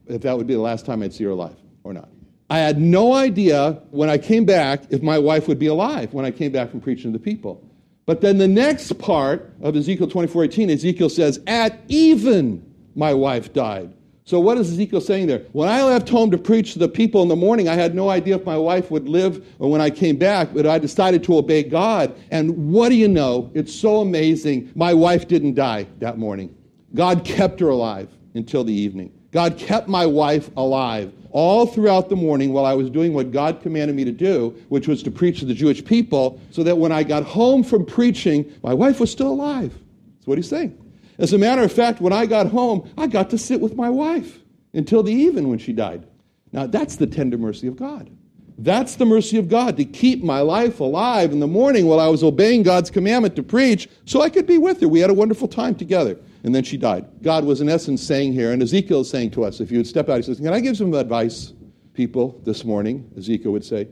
if 0.07 0.23
that 0.23 0.37
would 0.37 0.47
be 0.47 0.55
the 0.55 0.61
last 0.61 0.85
time 0.85 1.03
I'd 1.03 1.15
see 1.15 1.25
her 1.25 1.31
alive 1.31 1.57
or 1.85 1.93
not. 1.93 2.09
I 2.51 2.59
had 2.59 2.79
no 2.79 3.15
idea 3.15 3.81
when 3.91 4.11
I 4.11 4.19
came 4.19 4.45
back 4.45 4.83
if 4.91 5.03
my 5.03 5.19
wife 5.19 5.49
would 5.49 5.59
be 5.59 5.69
alive 5.69 6.13
when 6.13 6.25
I 6.25 6.31
came 6.31 6.53
back 6.53 6.71
from 6.71 6.81
preaching 6.81 7.13
to 7.13 7.19
the 7.19 7.25
people. 7.25 7.67
But 8.05 8.21
then 8.21 8.39
the 8.39 8.49
next 8.49 8.99
part 8.99 9.53
of 9.61 9.77
Ezekiel 9.77 10.09
24 10.09 10.45
18, 10.45 10.71
Ezekiel 10.71 11.09
says, 11.09 11.41
At 11.47 11.81
even 11.89 12.65
my 12.95 13.15
wife 13.15 13.53
died. 13.53 13.95
So 14.25 14.39
what 14.39 14.57
is 14.57 14.71
Ezekiel 14.73 15.01
saying 15.01 15.27
there? 15.27 15.41
When 15.53 15.69
I 15.69 15.83
left 15.83 16.09
home 16.09 16.31
to 16.31 16.39
preach 16.39 16.75
to 16.75 16.79
the 16.79 16.89
people 16.89 17.23
in 17.23 17.29
the 17.29 17.37
morning, 17.37 17.69
I 17.69 17.75
had 17.75 17.95
no 17.95 18.09
idea 18.09 18.37
if 18.37 18.47
my 18.47 18.57
wife 18.57 18.91
would 18.91 19.09
live 19.09 19.45
or 19.59 19.71
when 19.71 19.81
I 19.81 19.91
came 19.91 20.17
back, 20.17 20.55
but 20.55 20.65
I 20.65 20.79
decided 20.79 21.25
to 21.25 21.37
obey 21.39 21.65
God. 21.65 22.15
And 22.31 22.73
what 22.73 22.91
do 22.91 22.95
you 22.95 23.09
know? 23.09 23.51
It's 23.53 23.75
so 23.75 24.01
amazing. 24.01 24.71
My 24.77 24.95
wife 24.95 25.27
didn't 25.27 25.55
die 25.55 25.87
that 25.99 26.19
morning. 26.19 26.55
God 26.95 27.25
kept 27.25 27.59
her 27.61 27.69
alive 27.69 28.09
until 28.35 28.63
the 28.63 28.73
evening. 28.73 29.13
God 29.33 29.59
kept 29.59 29.89
my 29.89 30.07
wife 30.07 30.51
alive 30.57 31.13
all 31.31 31.67
throughout 31.67 32.11
the 32.11 32.17
morning 32.17 32.53
while 32.53 32.67
I 32.67 32.75
was 32.75 32.91
doing 32.91 33.15
what 33.15 33.33
God 33.33 33.63
commanded 33.63 33.97
me 33.97 34.05
to 34.05 34.13
do, 34.13 34.55
which 34.69 34.87
was 34.87 35.03
to 35.05 35.11
preach 35.11 35.41
to 35.41 35.47
the 35.47 35.55
Jewish 35.55 35.85
people, 35.85 36.39
so 36.51 36.63
that 36.63 36.77
when 36.77 36.93
I 36.93 37.03
got 37.03 37.25
home 37.25 37.65
from 37.65 37.87
preaching, 37.87 38.53
my 38.63 38.75
wife 38.75 39.01
was 39.01 39.11
still 39.11 39.29
alive. 39.29 39.73
That's 40.17 40.27
what 40.27 40.39
he's 40.39 40.49
saying. 40.49 40.79
As 41.19 41.33
a 41.33 41.39
matter 41.39 41.63
of 41.63 41.73
fact, 41.73 42.01
when 42.01 42.13
I 42.13 42.27
got 42.27 42.49
home, 42.49 42.89
I 42.99 43.07
got 43.07 43.31
to 43.31 43.39
sit 43.39 43.61
with 43.61 43.75
my 43.75 43.89
wife 43.89 44.39
until 44.75 45.03
the 45.03 45.13
even 45.13 45.49
when 45.49 45.59
she 45.59 45.73
died. 45.73 46.07
Now, 46.53 46.67
that's 46.67 46.97
the 46.97 47.07
tender 47.07 47.39
mercy 47.39 47.67
of 47.67 47.77
God. 47.77 48.11
That's 48.59 48.97
the 48.97 49.07
mercy 49.07 49.39
of 49.39 49.49
God 49.49 49.77
to 49.79 49.85
keep 49.85 50.23
my 50.23 50.41
life 50.41 50.81
alive 50.81 51.33
in 51.33 51.41
the 51.41 51.47
morning 51.47 51.87
while 51.87 52.01
I 52.01 52.09
was 52.09 52.23
obeying 52.23 52.63
God's 52.63 52.91
commandment 52.91 53.35
to 53.37 53.43
preach 53.43 53.89
so 54.05 54.21
I 54.21 54.29
could 54.29 54.47
be 54.47 54.59
with 54.59 54.81
her. 54.81 54.89
We 54.89 55.01
had 55.01 55.11
a 55.11 55.15
wonderful 55.15 55.49
time 55.49 55.75
together. 55.75 56.19
And 56.45 56.55
then 56.55 56.65
she 56.65 56.77
died. 56.77 57.07
God 57.23 57.45
was, 57.45 57.61
in 57.61 57.69
essence, 57.69 58.03
saying 58.03 58.33
here, 58.33 58.53
and 58.53 58.63
Ezekiel 58.63 59.03
is 59.03 59.11
saying 59.11 59.31
to 59.33 59.45
us, 59.45 59.61
if 59.61 59.71
you 59.71 59.79
would 59.79 59.87
step 59.87 60.09
out, 60.09 60.17
he 60.17 60.23
says, 60.23 60.39
Can 60.39 60.49
I 60.49 60.61
give 60.61 60.77
some 60.77 60.93
advice, 60.95 61.53
people, 61.95 62.41
this 62.45 62.65
morning? 62.65 63.11
Ezekiel 63.17 63.53
would 63.53 63.65
say, 63.65 63.89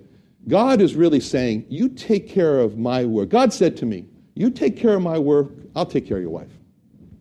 God 0.49 0.81
is 0.81 0.97
really 0.97 1.21
saying, 1.21 1.67
You 1.69 1.89
take 1.89 2.29
care 2.29 2.59
of 2.59 2.77
my 2.77 3.05
work. 3.05 3.29
God 3.29 3.53
said 3.53 3.77
to 3.79 3.87
me, 3.87 4.07
You 4.35 4.51
take 4.51 4.77
care 4.77 4.95
of 4.95 5.03
my 5.03 5.19
work, 5.19 5.53
I'll 5.77 5.87
take 5.87 6.07
care 6.07 6.17
of 6.17 6.23
your 6.23 6.33
wife. 6.33 6.51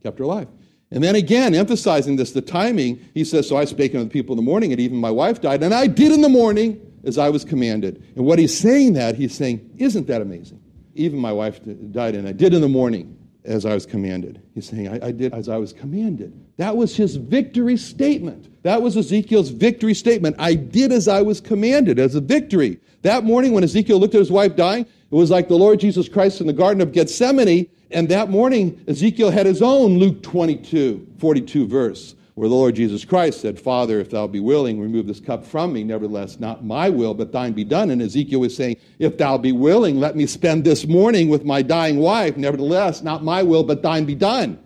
Kept 0.01 0.17
her 0.17 0.23
alive. 0.23 0.47
And 0.91 1.03
then 1.03 1.13
again, 1.15 1.53
emphasizing 1.53 2.15
this, 2.15 2.31
the 2.31 2.41
timing, 2.41 2.99
he 3.13 3.23
says, 3.23 3.47
So 3.47 3.55
I 3.55 3.65
spake 3.65 3.93
unto 3.93 4.05
the 4.05 4.09
people 4.09 4.33
in 4.33 4.37
the 4.37 4.49
morning, 4.49 4.71
and 4.71 4.81
even 4.81 4.97
my 4.97 5.11
wife 5.11 5.41
died, 5.41 5.61
and 5.61 5.75
I 5.75 5.85
did 5.85 6.11
in 6.11 6.21
the 6.21 6.29
morning 6.29 6.88
as 7.03 7.17
I 7.17 7.29
was 7.29 7.45
commanded. 7.45 8.03
And 8.15 8.25
what 8.25 8.39
he's 8.39 8.57
saying 8.57 8.93
that, 8.93 9.15
he's 9.15 9.35
saying, 9.35 9.69
Isn't 9.77 10.07
that 10.07 10.21
amazing? 10.21 10.61
Even 10.95 11.19
my 11.19 11.31
wife 11.31 11.59
died, 11.91 12.15
and 12.15 12.27
I 12.27 12.31
did 12.31 12.53
in 12.53 12.61
the 12.61 12.69
morning 12.69 13.17
as 13.45 13.65
I 13.65 13.73
was 13.73 13.85
commanded. 13.85 14.41
He's 14.53 14.69
saying, 14.69 14.87
I, 14.89 15.07
I, 15.07 15.11
did 15.11 15.33
as 15.33 15.47
I 15.47 15.57
was 15.57 15.71
commanded. 15.71 16.33
That 16.57 16.75
was 16.75 16.95
his 16.95 17.15
victory 17.15 17.77
statement. 17.77 18.63
That 18.63 18.81
was 18.81 18.97
Ezekiel's 18.97 19.49
victory 19.49 19.93
statement. 19.93 20.35
I 20.39 20.55
did 20.55 20.91
as 20.91 21.07
I 21.07 21.21
was 21.21 21.39
commanded, 21.39 21.99
as 21.99 22.15
a 22.15 22.21
victory. 22.21 22.79
That 23.03 23.23
morning, 23.23 23.53
when 23.53 23.63
Ezekiel 23.63 23.97
looked 23.99 24.13
at 24.13 24.19
his 24.19 24.31
wife 24.31 24.55
dying, 24.55 24.81
it 24.81 25.15
was 25.15 25.31
like 25.31 25.47
the 25.47 25.55
Lord 25.55 25.79
Jesus 25.79 26.09
Christ 26.09 26.41
in 26.41 26.47
the 26.47 26.53
Garden 26.53 26.81
of 26.81 26.91
Gethsemane. 26.91 27.67
And 27.91 28.09
that 28.09 28.29
morning, 28.29 28.83
Ezekiel 28.87 29.31
had 29.31 29.45
his 29.45 29.61
own 29.61 29.97
Luke 29.97 30.21
22, 30.21 31.07
42 31.17 31.67
verse 31.67 32.15
where 32.35 32.47
the 32.47 32.55
Lord 32.55 32.75
Jesus 32.75 33.03
Christ 33.03 33.41
said, 33.41 33.59
Father, 33.59 33.99
if 33.99 34.09
thou 34.09 34.27
be 34.27 34.39
willing, 34.39 34.79
remove 34.79 35.07
this 35.07 35.19
cup 35.19 35.45
from 35.45 35.73
me. 35.73 35.83
Nevertheless, 35.83 36.39
not 36.39 36.63
my 36.63 36.89
will, 36.89 37.13
but 37.13 37.31
thine 37.31 37.53
be 37.53 37.63
done. 37.63 37.89
And 37.89 38.01
Ezekiel 38.01 38.39
was 38.39 38.55
saying, 38.55 38.77
If 38.97 39.17
thou 39.17 39.37
be 39.37 39.51
willing, 39.51 39.99
let 39.99 40.15
me 40.15 40.25
spend 40.25 40.63
this 40.63 40.87
morning 40.87 41.27
with 41.27 41.43
my 41.43 41.61
dying 41.61 41.97
wife. 41.97 42.37
Nevertheless, 42.37 43.01
not 43.01 43.23
my 43.23 43.43
will, 43.43 43.63
but 43.63 43.81
thine 43.81 44.05
be 44.05 44.15
done. 44.15 44.57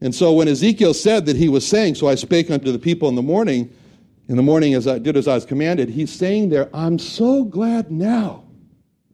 And 0.00 0.14
so 0.14 0.32
when 0.32 0.48
Ezekiel 0.48 0.94
said 0.94 1.26
that 1.26 1.36
he 1.36 1.48
was 1.48 1.66
saying, 1.66 1.94
So 1.94 2.08
I 2.08 2.14
spake 2.14 2.50
unto 2.50 2.72
the 2.72 2.78
people 2.78 3.08
in 3.08 3.14
the 3.14 3.22
morning, 3.22 3.72
in 4.28 4.36
the 4.36 4.42
morning 4.42 4.74
as 4.74 4.86
I 4.86 4.98
did 4.98 5.16
as 5.16 5.28
I 5.28 5.34
was 5.34 5.44
commanded, 5.44 5.88
he's 5.88 6.12
saying 6.12 6.48
there, 6.48 6.70
I'm 6.74 6.98
so 6.98 7.44
glad 7.44 7.90
now 7.90 8.44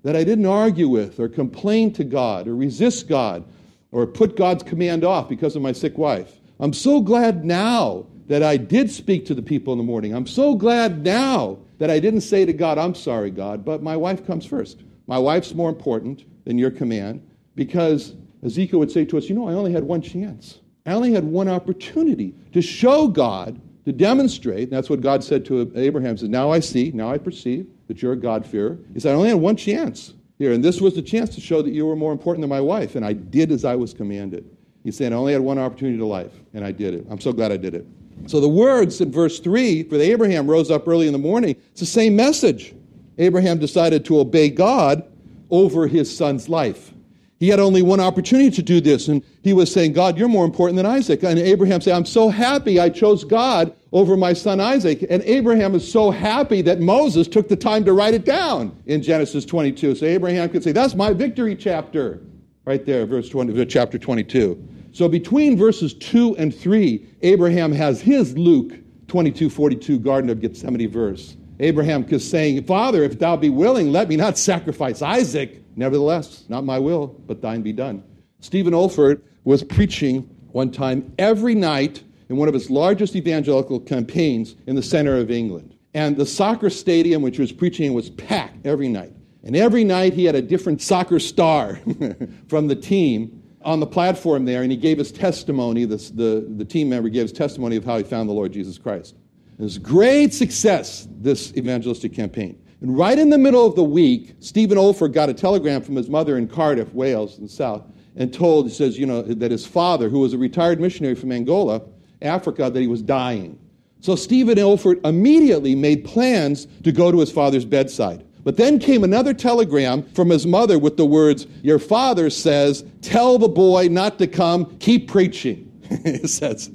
that 0.03 0.15
I 0.15 0.23
didn't 0.25 0.47
argue 0.47 0.89
with 0.89 1.19
or 1.19 1.29
complain 1.29 1.93
to 1.95 2.05
God 2.05 2.47
or 2.47 2.55
resist 2.55 3.09
God 3.09 3.45
or 3.91 4.07
put 4.07 4.37
God's 4.37 4.63
command 4.63 5.05
off 5.05 5.29
because 5.29 5.57
of 5.57 5.63
my 5.63 5.73
sick 5.73 5.99
wife. 5.99 6.41
I'm 6.59 6.73
so 6.73 7.01
glad 7.01 7.45
now 7.45 8.07
that 8.29 8.43
I 8.43 8.57
did 8.57 8.91
speak 8.91 9.27
to 9.27 9.35
the 9.35 9.43
people 9.43 9.73
in 9.73 9.79
the 9.79 9.85
morning. 9.85 10.15
I'm 10.15 10.27
so 10.27 10.55
glad 10.55 11.05
now 11.05 11.59
that 11.79 11.91
I 11.91 12.01
didn't 12.01 12.23
say 12.23 12.45
to 12.45 12.53
God, 12.53 12.79
I'm 12.79 12.95
sorry, 12.95 13.31
God, 13.31 13.65
but 13.65 13.83
my 13.83 13.97
wife 13.97 14.27
comes 14.27 14.47
first. 14.47 14.83
My 15.07 15.19
wife's 15.19 15.55
more 15.55 15.69
important 15.69 16.25
than 16.45 16.59
your 16.59 16.71
command 16.71 17.27
because 17.55 18.15
Ezekiel 18.45 18.79
would 18.79 18.91
say 18.91 19.05
to 19.05 19.19
us, 19.19 19.29
You 19.29 19.35
know, 19.35 19.49
I 19.49 19.53
only 19.53 19.73
had 19.73 19.85
one 19.85 20.01
chance. 20.01 20.61
I 20.87 20.93
only 20.93 21.13
had 21.13 21.25
one 21.25 21.49
opportunity 21.49 22.35
to 22.53 22.63
show 22.63 23.09
God, 23.09 23.61
to 23.85 23.93
demonstrate. 23.93 24.65
And 24.65 24.73
that's 24.73 24.89
what 24.89 25.01
God 25.01 25.23
said 25.23 25.45
to 25.47 25.71
Abraham. 25.75 26.17
He 26.17 26.21
said, 26.23 26.31
Now 26.31 26.51
I 26.51 26.61
see, 26.61 26.91
now 26.93 27.11
I 27.11 27.19
perceive 27.19 27.67
that 27.89 28.03
you're 28.03 28.13
a 28.13 28.17
God-fearer. 28.17 28.79
He 28.95 29.01
said, 29.01 29.13
I 29.13 29.15
only 29.15 29.29
had 29.29 29.39
one 29.39 29.57
chance 29.57 30.15
here, 30.39 30.53
and 30.53 30.65
this 30.65 30.81
was 30.81 30.95
the 30.95 31.03
chance 31.03 31.35
to 31.35 31.41
show 31.41 31.63
that 31.63 31.71
you 31.71 31.87
were 31.87 31.97
more 31.97 32.13
important 32.13 32.43
than 32.43 32.51
my 32.51 32.61
wife, 32.61 32.95
and 32.95 33.05
I 33.05 33.13
did 33.13 33.53
as 33.53 33.65
I 33.65 33.77
was 33.77 33.95
commanded. 33.95 34.56
He 34.87 34.93
said, 34.93 35.13
I 35.13 35.17
only 35.17 35.33
had 35.33 35.43
one 35.43 35.59
opportunity 35.59 35.99
to 35.99 36.07
life, 36.07 36.31
and 36.55 36.65
I 36.65 36.71
did 36.71 36.95
it. 36.95 37.05
I'm 37.11 37.19
so 37.19 37.33
glad 37.33 37.51
I 37.51 37.57
did 37.57 37.75
it. 37.75 37.85
So 38.29 38.39
the 38.39 38.49
words 38.49 39.01
in 39.01 39.11
verse 39.11 39.41
3 39.41 39.83
for 39.83 39.99
the 39.99 40.13
Abraham 40.13 40.47
rose 40.47 40.71
up 40.71 40.87
early 40.87 41.09
in 41.09 41.13
the 41.13 41.19
morning, 41.19 41.57
it's 41.73 41.81
the 41.81 41.87
same 41.87 42.15
message. 42.15 42.73
Abraham 43.19 43.59
decided 43.59 44.05
to 44.05 44.21
obey 44.21 44.49
God 44.49 45.03
over 45.51 45.89
his 45.89 46.17
son's 46.17 46.49
life. 46.49 46.93
He 47.41 47.49
had 47.49 47.59
only 47.59 47.83
one 47.83 47.99
opportunity 47.99 48.49
to 48.53 48.63
do 48.63 48.81
this, 48.81 49.09
and 49.09 49.25
he 49.43 49.53
was 49.53 49.73
saying, 49.73 49.93
God, 49.93 50.17
you're 50.17 50.29
more 50.29 50.45
important 50.45 50.77
than 50.77 50.87
Isaac. 50.87 51.25
And 51.25 51.37
Abraham 51.37 51.81
said, 51.81 51.97
I'm 51.97 52.07
so 52.07 52.29
happy 52.29 52.79
I 52.79 52.89
chose 52.89 53.25
God 53.25 53.75
over 53.91 54.17
my 54.17 54.35
son 54.35 54.61
Isaac. 54.61 55.05
And 55.11 55.21
Abraham 55.25 55.75
is 55.75 55.91
so 55.91 56.13
happy 56.13 56.63
that 56.63 56.79
Moses 56.79 57.27
took 57.27 57.49
the 57.49 57.57
time 57.57 57.85
to 57.87 57.93
write 57.93 58.15
it 58.15 58.25
down 58.25 58.81
in 58.87 59.03
Genesis 59.03 59.45
22. 59.45 59.97
So 59.97 60.07
Abraham 60.07 60.49
could 60.49 60.63
say, 60.63 60.71
That's 60.71 60.95
my 60.95 61.13
victory 61.13 61.57
chapter, 61.57 62.21
right 62.65 62.87
there, 62.87 63.05
verse 63.05 63.29
20, 63.29 63.67
chapter 63.67 63.99
22. 63.99 64.75
So 64.97 65.11
between 65.11 65.59
verses 65.59 65.93
2 65.93 66.39
and 66.39 66.55
3, 66.55 67.07
Abraham 67.21 67.71
has 67.73 68.01
his 68.01 68.39
Luke 68.39 68.73
22 69.09 69.51
42 69.51 69.99
Garden 69.99 70.31
of 70.31 70.41
Gethsemane 70.41 70.91
verse. 70.91 71.37
Abraham 71.61 72.03
is 72.05 72.27
saying, 72.27 72.65
Father, 72.65 73.03
if 73.03 73.19
thou 73.19 73.37
be 73.37 73.51
willing, 73.51 73.93
let 73.93 74.09
me 74.09 74.17
not 74.17 74.39
sacrifice 74.39 75.03
Isaac. 75.03 75.63
Nevertheless, 75.77 76.45
not 76.49 76.65
my 76.65 76.79
will, 76.79 77.09
but 77.27 77.43
thine 77.43 77.61
be 77.61 77.75
done. 77.75 78.03
Stephen 78.41 78.73
Olford 78.73 79.21
was 79.45 79.63
preaching 79.63 80.23
one 80.53 80.71
time 80.71 81.13
every 81.19 81.55
night 81.55 82.03
in 82.31 82.39
one 82.39 82.49
of 82.49 82.55
his 82.55 82.71
largest 82.71 83.15
evangelical 83.17 83.79
campaigns 83.79 84.57
in 84.67 84.77
the 84.77 84.83
center 84.83 85.19
of 85.19 85.31
England. 85.31 85.77
And 85.93 86.17
the 86.17 86.25
soccer 86.25 86.71
stadium, 86.71 87.21
which 87.21 87.37
he 87.37 87.43
was 87.43 87.53
preaching, 87.53 87.93
was 87.93 88.09
packed 88.09 88.65
every 88.65 88.89
night. 88.89 89.13
And 89.45 89.55
every 89.55 89.85
night 89.85 90.15
he 90.15 90.25
had 90.25 90.37
a 90.37 90.41
different 90.41 90.81
soccer 90.81 91.19
star 91.21 91.81
from 92.49 92.69
the 92.69 92.77
team 92.77 93.43
on 93.67 93.81
the 93.81 93.87
platform 93.87 94.45
there, 94.45 94.63
and 94.63 94.71
he 94.71 94.77
gave 94.79 94.97
his 94.97 95.13
testimony. 95.13 95.85
This, 95.85 96.11
the, 96.11 96.47
the 96.57 96.65
team 96.65 96.89
member 96.89 97.09
gave 97.09 97.23
his 97.23 97.33
testimony 97.33 97.77
of 97.77 97.85
how 97.85 97.99
he 97.99 98.05
found 98.05 98.29
the 98.29 98.33
Lord 98.33 98.53
Jesus 98.53 98.79
Christ. 98.79 99.17
It 99.59 99.63
was 99.63 99.77
great 99.77 100.33
success, 100.33 101.09
this 101.21 101.53
evangelistic 101.57 102.15
campaign. 102.15 102.63
And 102.81 102.97
right 102.97 103.19
in 103.19 103.29
the 103.29 103.39
middle 103.39 103.67
of 103.67 103.75
the 103.75 103.85
week, 103.85 104.37
Stephen 104.39 104.79
Olford 104.79 105.13
got 105.13 105.29
a 105.29 105.35
telegram 105.35 105.83
from 105.83 105.97
his 105.97 106.09
mother 106.09 106.39
in 106.39 106.47
Cardiff, 106.47 106.93
Wales, 106.95 107.39
in 107.39 107.45
the 107.45 107.51
south, 107.51 107.83
and 108.15 108.33
told, 108.33 108.69
he 108.69 108.73
says, 108.73 108.99
you 108.99 109.07
know, 109.07 109.23
that 109.23 109.51
his 109.51 109.67
father, 109.67 110.09
who 110.09 110.21
was 110.21 110.33
a 110.33 110.39
retired 110.39 110.81
missionary 110.81 111.15
from 111.15 111.33
Angola, 111.33 111.83
Africa, 112.23 112.71
that 112.71 112.81
he 112.81 112.87
was 112.87 113.03
dying. 113.03 113.59
So 114.01 114.15
Stephen 114.15 114.59
Olford 114.59 115.05
immediately 115.05 115.75
made 115.75 116.05
plans 116.05 116.67
to 116.85 116.93
go 116.93 117.11
to 117.11 117.19
his 117.19 117.33
father's 117.33 117.65
bedside. 117.65 118.25
But 118.47 118.57
then 118.57 118.79
came 118.79 119.03
another 119.03 119.35
telegram 119.35 120.05
from 120.05 120.31
his 120.31 120.47
mother 120.47 120.79
with 120.79 120.97
the 120.97 121.05
words, 121.05 121.49
Your 121.63 121.81
father 121.81 122.31
says, 122.31 122.85
Tell 123.03 123.39
the 123.39 123.49
boy 123.49 123.89
not 123.89 124.21
to 124.21 124.29
come, 124.29 124.79
keep 124.79 125.09
preaching. 125.09 125.69
it 125.91 126.31
says. 126.31 126.69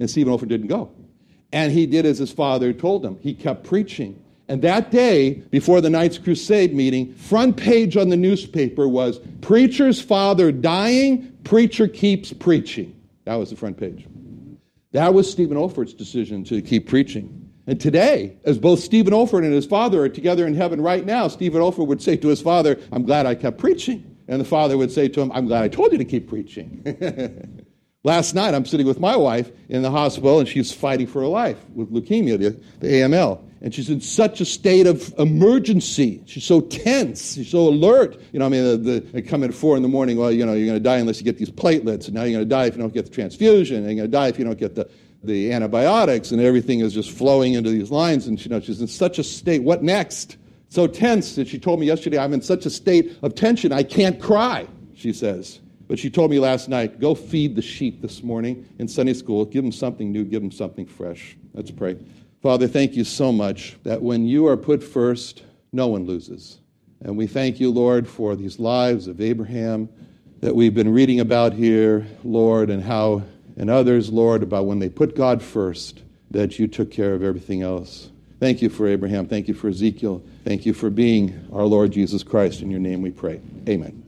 And 0.00 0.08
Stephen 0.08 0.32
Olford 0.32 0.48
didn't 0.48 0.68
go. 0.68 0.90
And 1.52 1.70
he 1.70 1.84
did 1.84 2.06
as 2.06 2.16
his 2.16 2.32
father 2.32 2.72
told 2.72 3.04
him. 3.04 3.18
He 3.20 3.34
kept 3.34 3.64
preaching. 3.64 4.24
And 4.48 4.62
that 4.62 4.90
day, 4.90 5.34
before 5.50 5.82
the 5.82 5.90
night's 5.90 6.16
Crusade 6.16 6.74
meeting, 6.74 7.12
front 7.12 7.58
page 7.58 7.98
on 7.98 8.08
the 8.08 8.16
newspaper 8.16 8.88
was 8.88 9.20
Preacher's 9.42 10.00
father 10.00 10.50
dying, 10.50 11.30
preacher 11.44 11.88
keeps 11.88 12.32
preaching. 12.32 12.98
That 13.26 13.34
was 13.34 13.50
the 13.50 13.56
front 13.56 13.76
page. 13.76 14.06
That 14.92 15.12
was 15.12 15.30
Stephen 15.30 15.58
Olford's 15.58 15.92
decision 15.92 16.42
to 16.44 16.62
keep 16.62 16.88
preaching. 16.88 17.37
And 17.68 17.78
today, 17.78 18.38
as 18.44 18.56
both 18.56 18.80
Stephen 18.80 19.12
Olford 19.12 19.44
and 19.44 19.52
his 19.52 19.66
father 19.66 20.02
are 20.02 20.08
together 20.08 20.46
in 20.46 20.54
heaven 20.54 20.80
right 20.80 21.04
now, 21.04 21.28
Stephen 21.28 21.60
Olford 21.60 21.86
would 21.86 22.00
say 22.00 22.16
to 22.16 22.28
his 22.28 22.40
father, 22.40 22.80
I'm 22.90 23.02
glad 23.02 23.26
I 23.26 23.34
kept 23.34 23.58
preaching. 23.58 24.16
And 24.26 24.40
the 24.40 24.46
father 24.46 24.78
would 24.78 24.90
say 24.90 25.06
to 25.08 25.20
him, 25.20 25.30
I'm 25.32 25.46
glad 25.46 25.64
I 25.64 25.68
told 25.68 25.92
you 25.92 25.98
to 25.98 26.04
keep 26.06 26.30
preaching. 26.30 27.62
Last 28.04 28.34
night, 28.34 28.54
I'm 28.54 28.64
sitting 28.64 28.86
with 28.86 29.00
my 29.00 29.14
wife 29.16 29.52
in 29.68 29.82
the 29.82 29.90
hospital, 29.90 30.38
and 30.38 30.48
she's 30.48 30.72
fighting 30.72 31.06
for 31.06 31.20
her 31.20 31.26
life 31.26 31.58
with 31.74 31.92
leukemia, 31.92 32.38
the, 32.38 32.58
the 32.80 32.86
AML. 32.86 33.44
And 33.60 33.74
she's 33.74 33.90
in 33.90 34.00
such 34.00 34.40
a 34.40 34.46
state 34.46 34.86
of 34.86 35.12
emergency. 35.18 36.22
She's 36.24 36.44
so 36.44 36.62
tense. 36.62 37.34
She's 37.34 37.50
so 37.50 37.68
alert. 37.68 38.18
You 38.32 38.38
know, 38.38 38.46
I 38.46 38.48
mean, 38.48 38.64
the, 38.64 38.76
the, 38.78 39.00
they 39.00 39.20
come 39.20 39.44
at 39.44 39.52
four 39.52 39.76
in 39.76 39.82
the 39.82 39.88
morning. 39.88 40.16
Well, 40.16 40.32
you 40.32 40.46
know, 40.46 40.54
you're 40.54 40.66
going 40.66 40.78
to 40.78 40.82
die 40.82 40.98
unless 40.98 41.18
you 41.18 41.24
get 41.24 41.36
these 41.36 41.50
platelets. 41.50 42.06
And 42.06 42.14
now 42.14 42.22
you're 42.22 42.38
going 42.38 42.48
to 42.48 42.48
die 42.48 42.64
if 42.66 42.76
you 42.76 42.80
don't 42.80 42.94
get 42.94 43.04
the 43.04 43.10
transfusion. 43.10 43.78
And 43.78 43.86
you're 43.86 43.96
going 43.96 44.10
to 44.10 44.16
die 44.16 44.28
if 44.28 44.38
you 44.38 44.44
don't 44.44 44.58
get 44.58 44.74
the, 44.74 44.88
the 45.22 45.52
antibiotics 45.52 46.30
and 46.30 46.40
everything 46.40 46.80
is 46.80 46.94
just 46.94 47.10
flowing 47.10 47.54
into 47.54 47.70
these 47.70 47.90
lines. 47.90 48.26
And 48.26 48.42
you 48.42 48.50
know, 48.50 48.60
she's 48.60 48.80
in 48.80 48.86
such 48.86 49.18
a 49.18 49.24
state. 49.24 49.62
What 49.62 49.82
next? 49.82 50.36
So 50.68 50.86
tense 50.86 51.34
that 51.36 51.48
she 51.48 51.58
told 51.58 51.80
me 51.80 51.86
yesterday, 51.86 52.18
I'm 52.18 52.34
in 52.34 52.42
such 52.42 52.66
a 52.66 52.70
state 52.70 53.16
of 53.22 53.34
tension, 53.34 53.72
I 53.72 53.82
can't 53.82 54.20
cry, 54.20 54.66
she 54.94 55.12
says. 55.12 55.60
But 55.88 55.98
she 55.98 56.10
told 56.10 56.30
me 56.30 56.38
last 56.38 56.68
night, 56.68 57.00
go 57.00 57.14
feed 57.14 57.56
the 57.56 57.62
sheep 57.62 58.02
this 58.02 58.22
morning 58.22 58.68
in 58.78 58.86
Sunday 58.86 59.14
school. 59.14 59.46
Give 59.46 59.64
them 59.64 59.72
something 59.72 60.12
new, 60.12 60.24
give 60.24 60.42
them 60.42 60.50
something 60.50 60.84
fresh. 60.84 61.36
Let's 61.54 61.70
pray. 61.70 61.96
Father, 62.42 62.68
thank 62.68 62.94
you 62.94 63.04
so 63.04 63.32
much 63.32 63.76
that 63.84 64.02
when 64.02 64.26
you 64.26 64.46
are 64.46 64.56
put 64.56 64.84
first, 64.84 65.44
no 65.72 65.88
one 65.88 66.04
loses. 66.04 66.60
And 67.00 67.16
we 67.16 67.26
thank 67.26 67.58
you, 67.58 67.70
Lord, 67.70 68.06
for 68.06 68.36
these 68.36 68.58
lives 68.58 69.06
of 69.06 69.20
Abraham 69.22 69.88
that 70.40 70.54
we've 70.54 70.74
been 70.74 70.92
reading 70.92 71.20
about 71.20 71.54
here, 71.54 72.06
Lord, 72.22 72.68
and 72.70 72.82
how 72.82 73.22
and 73.58 73.68
others, 73.68 74.10
Lord, 74.10 74.42
about 74.42 74.66
when 74.66 74.78
they 74.78 74.88
put 74.88 75.16
God 75.16 75.42
first, 75.42 76.02
that 76.30 76.58
you 76.58 76.68
took 76.68 76.90
care 76.90 77.12
of 77.12 77.22
everything 77.22 77.62
else. 77.62 78.08
Thank 78.40 78.62
you 78.62 78.70
for 78.70 78.86
Abraham. 78.86 79.26
Thank 79.26 79.48
you 79.48 79.54
for 79.54 79.68
Ezekiel. 79.68 80.22
Thank 80.44 80.64
you 80.64 80.72
for 80.72 80.90
being 80.90 81.48
our 81.52 81.64
Lord 81.64 81.90
Jesus 81.90 82.22
Christ. 82.22 82.62
In 82.62 82.70
your 82.70 82.80
name 82.80 83.02
we 83.02 83.10
pray. 83.10 83.40
Amen. 83.68 84.07